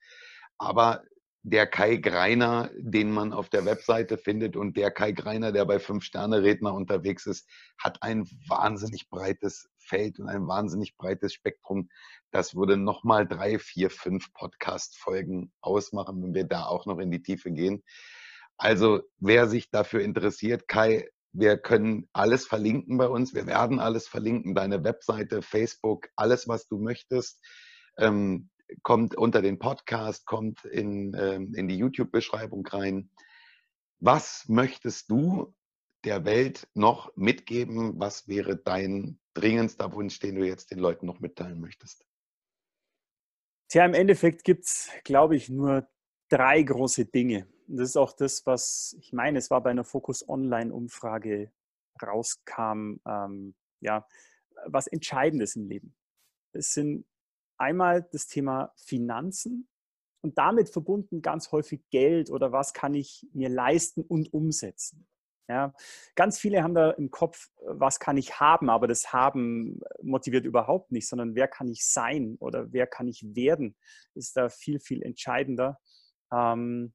[0.58, 1.04] Aber
[1.48, 5.78] der Kai Greiner, den man auf der Webseite findet und der Kai Greiner, der bei
[5.78, 11.90] Fünf-Sterne-Redner unterwegs ist, hat ein wahnsinnig breites Feld und ein wahnsinnig breites Spektrum.
[12.32, 17.22] Das würde nochmal drei, vier, fünf Podcast-Folgen ausmachen, wenn wir da auch noch in die
[17.22, 17.84] Tiefe gehen.
[18.58, 23.36] Also wer sich dafür interessiert, Kai, wir können alles verlinken bei uns.
[23.36, 24.56] Wir werden alles verlinken.
[24.56, 27.40] Deine Webseite, Facebook, alles, was du möchtest,
[28.00, 28.50] ähm,
[28.84, 33.10] kommt unter den Podcast, kommt in, ähm, in die YouTube-Beschreibung rein.
[34.00, 35.54] Was möchtest du
[36.04, 38.00] der Welt noch mitgeben?
[38.00, 42.06] Was wäre dein dringendster Wunsch, den du jetzt den Leuten noch mitteilen möchtest?
[43.68, 45.88] Tja, im Endeffekt gibt es, glaube ich, nur
[46.30, 47.48] drei große Dinge.
[47.68, 51.52] Und das ist auch das, was ich meine, es war bei einer Focus Online-Umfrage
[52.02, 54.08] rauskam, ähm, ja,
[54.68, 55.96] was Entscheidendes im Leben.
[56.54, 57.06] Es sind
[57.58, 59.68] einmal das Thema Finanzen
[60.22, 65.08] und damit verbunden ganz häufig Geld oder was kann ich mir leisten und umsetzen.
[65.48, 65.76] Ja,
[66.16, 70.92] ganz viele haben da im Kopf, was kann ich haben, aber das Haben motiviert überhaupt
[70.92, 73.76] nicht, sondern wer kann ich sein oder wer kann ich werden,
[74.16, 75.80] ist da viel, viel entscheidender.
[76.34, 76.94] Ähm,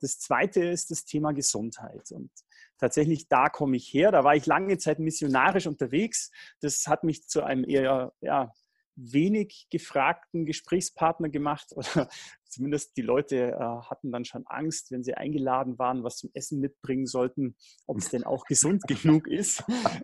[0.00, 2.10] das zweite ist das Thema Gesundheit.
[2.10, 2.30] Und
[2.78, 4.10] tatsächlich, da komme ich her.
[4.10, 6.30] Da war ich lange Zeit missionarisch unterwegs.
[6.60, 8.52] Das hat mich zu einem eher ja,
[8.96, 11.72] wenig gefragten Gesprächspartner gemacht.
[11.74, 12.08] Oder
[12.44, 16.60] zumindest die Leute äh, hatten dann schon Angst, wenn sie eingeladen waren, was zum Essen
[16.60, 19.62] mitbringen sollten, ob es denn auch gesund genug ist.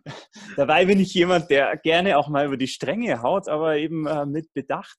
[0.57, 4.27] Dabei bin ich jemand, der gerne auch mal über die Stränge haut, aber eben äh,
[4.27, 4.99] mit Bedacht.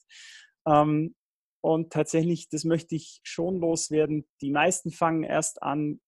[0.67, 1.15] Ähm,
[1.61, 4.27] und tatsächlich, das möchte ich schon loswerden.
[4.41, 6.01] Die meisten fangen erst an,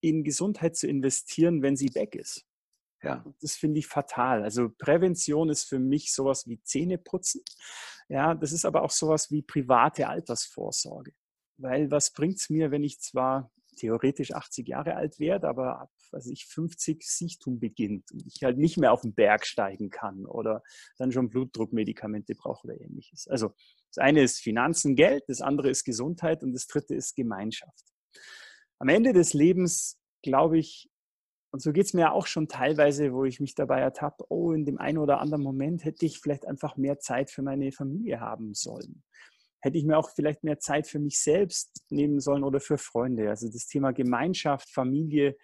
[0.00, 2.46] in Gesundheit zu investieren, wenn sie weg ist.
[3.02, 3.24] Ja.
[3.40, 4.42] Das finde ich fatal.
[4.42, 7.42] Also Prävention ist für mich sowas wie Zähneputzen.
[8.08, 11.12] Ja, das ist aber auch sowas wie private Altersvorsorge.
[11.58, 15.90] Weil was bringt es mir, wenn ich zwar theoretisch 80 Jahre alt werde, aber ab
[16.12, 20.26] was ich 50 Sichtum beginnt und ich halt nicht mehr auf den Berg steigen kann
[20.26, 20.62] oder
[20.98, 23.26] dann schon Blutdruckmedikamente brauche oder ähnliches.
[23.28, 23.52] Also
[23.94, 27.84] das eine ist Finanzen, Geld, das andere ist Gesundheit und das dritte ist Gemeinschaft.
[28.78, 30.90] Am Ende des Lebens, glaube ich,
[31.50, 34.64] und so geht es mir auch schon teilweise, wo ich mich dabei ertappe, oh, in
[34.64, 38.54] dem einen oder anderen Moment hätte ich vielleicht einfach mehr Zeit für meine Familie haben
[38.54, 39.02] sollen.
[39.60, 43.30] Hätte ich mir auch vielleicht mehr Zeit für mich selbst nehmen sollen oder für Freunde.
[43.30, 45.36] Also das Thema Gemeinschaft, Familie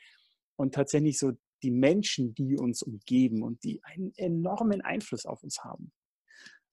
[0.57, 1.33] und tatsächlich so
[1.63, 5.93] die Menschen, die uns umgeben und die einen enormen Einfluss auf uns haben.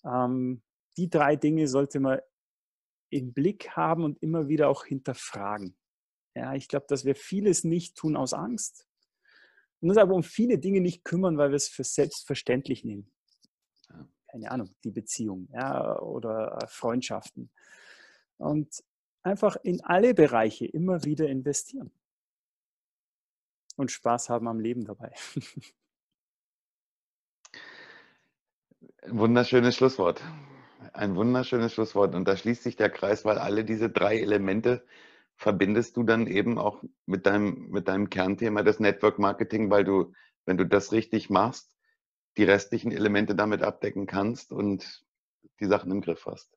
[0.04, 0.64] Ähm,
[0.98, 2.20] die drei Dinge sollte man
[3.12, 5.78] im Blick haben und immer wieder auch hinterfragen.
[6.36, 8.89] Ja, ich glaube, dass wir vieles nicht tun aus Angst
[9.82, 13.12] uns aber um viele Dinge nicht kümmern, weil wir es für selbstverständlich nehmen.
[14.28, 17.50] Keine Ahnung, die Beziehung ja, oder äh, Freundschaften.
[18.38, 18.84] Und
[19.24, 21.92] einfach in alle Bereiche immer wieder investieren.
[23.76, 25.14] Und Spaß haben am Leben dabei.
[29.08, 30.22] Wunderschönes Schlusswort.
[30.94, 32.14] Ein wunderschönes Schlusswort.
[32.14, 34.86] Und da schließt sich der Kreis, weil alle diese drei Elemente
[35.40, 40.14] verbindest du dann eben auch mit deinem, mit deinem Kernthema des Network Marketing, weil du,
[40.46, 41.76] wenn du das richtig machst,
[42.38, 45.04] die restlichen Elemente damit abdecken kannst und
[45.60, 46.56] die Sachen im Griff hast.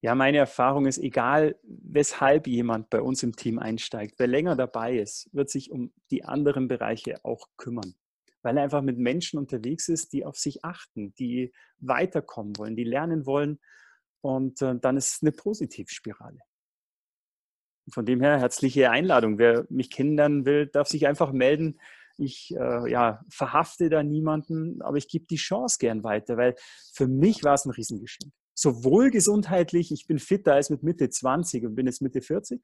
[0.00, 4.98] Ja, meine Erfahrung ist, egal weshalb jemand bei uns im Team einsteigt, wer länger dabei
[4.98, 7.94] ist, wird sich um die anderen Bereiche auch kümmern
[8.46, 12.84] weil er einfach mit Menschen unterwegs ist, die auf sich achten, die weiterkommen wollen, die
[12.84, 13.58] lernen wollen.
[14.20, 16.38] Und äh, dann ist es eine Positivspirale.
[17.92, 19.38] Von dem her herzliche Einladung.
[19.38, 21.78] Wer mich kennenlernen will, darf sich einfach melden.
[22.18, 26.54] Ich äh, ja, verhafte da niemanden, aber ich gebe die Chance gern weiter, weil
[26.94, 28.32] für mich war es ein Riesengeschenk.
[28.54, 32.62] Sowohl gesundheitlich, ich bin fitter als mit Mitte 20 und bin jetzt Mitte 40,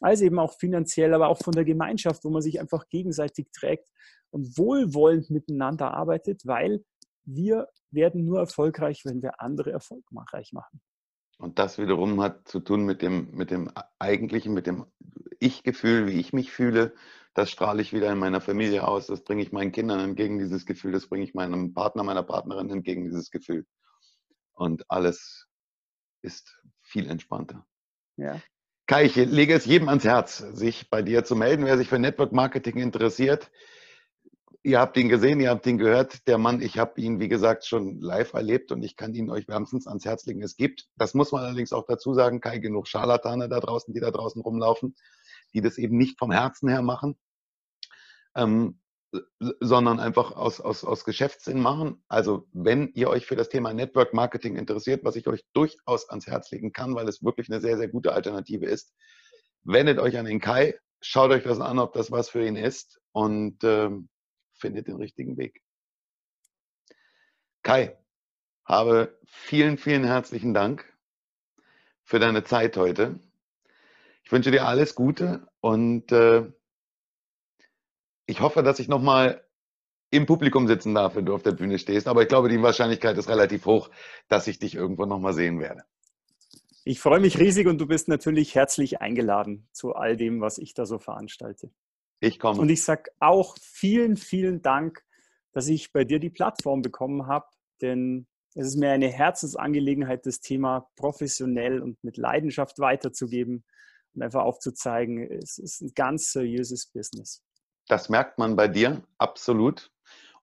[0.00, 3.88] als eben auch finanziell, aber auch von der Gemeinschaft, wo man sich einfach gegenseitig trägt
[4.30, 6.84] und wohlwollend miteinander arbeitet, weil
[7.24, 10.80] wir werden nur erfolgreich, wenn wir andere erfolgreich machen.
[11.38, 14.86] Und das wiederum hat zu tun mit dem, mit dem eigentlichen, mit dem
[15.40, 16.94] Ich-Gefühl, wie ich mich fühle.
[17.34, 19.08] Das strahle ich wieder in meiner Familie aus.
[19.08, 20.92] Das bringe ich meinen Kindern entgegen, dieses Gefühl.
[20.92, 23.66] Das bringe ich meinem Partner, meiner Partnerin entgegen, dieses Gefühl.
[24.52, 25.48] Und alles
[26.22, 27.66] ist viel entspannter.
[28.16, 28.40] Ja.
[28.86, 31.98] Kai, ich lege es jedem ans Herz, sich bei dir zu melden, wer sich für
[31.98, 33.50] Network Marketing interessiert.
[34.66, 36.26] Ihr habt ihn gesehen, ihr habt ihn gehört.
[36.26, 39.46] Der Mann, ich habe ihn, wie gesagt, schon live erlebt und ich kann ihn euch
[39.46, 40.42] wärmstens ans Herz legen.
[40.42, 44.00] Es gibt, das muss man allerdings auch dazu sagen, Kai, genug Scharlatane da draußen, die
[44.00, 44.96] da draußen rumlaufen,
[45.52, 47.18] die das eben nicht vom Herzen her machen,
[48.34, 48.80] ähm,
[49.60, 52.02] sondern einfach aus, aus, aus Geschäftssinn machen.
[52.08, 56.26] Also wenn ihr euch für das Thema Network Marketing interessiert, was ich euch durchaus ans
[56.26, 58.94] Herz legen kann, weil es wirklich eine sehr, sehr gute Alternative ist,
[59.62, 62.98] wendet euch an den Kai, schaut euch das an, ob das was für ihn ist
[63.12, 64.08] und ähm,
[64.64, 65.62] findet den richtigen Weg.
[67.62, 67.98] Kai,
[68.64, 70.90] habe vielen, vielen herzlichen Dank
[72.02, 73.20] für deine Zeit heute.
[74.22, 76.50] Ich wünsche dir alles Gute und äh,
[78.24, 79.46] ich hoffe, dass ich nochmal
[80.10, 82.08] im Publikum sitzen darf, wenn du auf der Bühne stehst.
[82.08, 83.90] Aber ich glaube, die Wahrscheinlichkeit ist relativ hoch,
[84.28, 85.82] dass ich dich irgendwo nochmal sehen werde.
[86.84, 90.72] Ich freue mich riesig und du bist natürlich herzlich eingeladen zu all dem, was ich
[90.72, 91.70] da so veranstalte.
[92.20, 92.60] Ich komme.
[92.60, 95.02] Und ich sage auch vielen, vielen Dank,
[95.52, 97.46] dass ich bei dir die Plattform bekommen habe,
[97.80, 103.64] denn es ist mir eine Herzensangelegenheit, das Thema professionell und mit Leidenschaft weiterzugeben
[104.14, 107.42] und einfach aufzuzeigen, es ist ein ganz seriöses Business.
[107.88, 109.90] Das merkt man bei dir, absolut.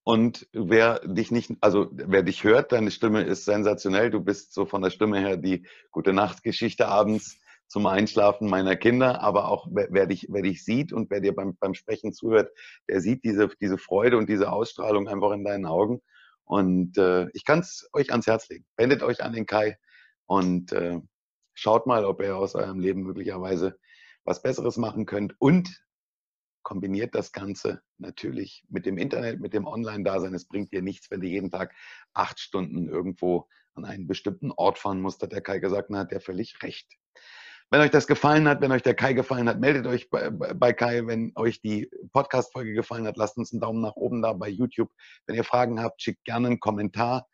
[0.04, 4.10] Und wer dich nicht, also wer dich hört, deine Stimme ist sensationell.
[4.10, 7.40] Du bist so von der Stimme her die gute Nachtgeschichte abends
[7.72, 11.56] zum Einschlafen meiner Kinder, aber auch wer, dich, wer dich sieht und wer dir beim,
[11.58, 12.52] beim Sprechen zuhört,
[12.90, 16.02] der sieht diese, diese Freude und diese Ausstrahlung einfach in deinen Augen.
[16.44, 18.66] Und äh, ich kann es euch ans Herz legen.
[18.76, 19.80] Wendet euch an den Kai
[20.26, 21.00] und äh,
[21.54, 23.80] schaut mal, ob ihr aus eurem Leben möglicherweise
[24.26, 25.34] was Besseres machen könnt.
[25.40, 25.82] Und
[26.64, 30.34] kombiniert das Ganze natürlich mit dem Internet, mit dem Online-Dasein.
[30.34, 31.74] Es bringt dir nichts, wenn du jeden Tag
[32.14, 36.12] acht Stunden irgendwo an einen bestimmten Ort fahren musst, hat der Kai gesagt, dann hat
[36.12, 36.98] der völlig recht.
[37.72, 41.08] Wenn euch das gefallen hat, wenn euch der Kai gefallen hat, meldet euch bei, Kai.
[41.08, 44.92] Wenn euch die Podcast-Folge gefallen hat, lasst uns einen Daumen nach oben da bei YouTube.
[45.26, 47.28] Wenn ihr Fragen habt, schickt gerne einen Kommentar.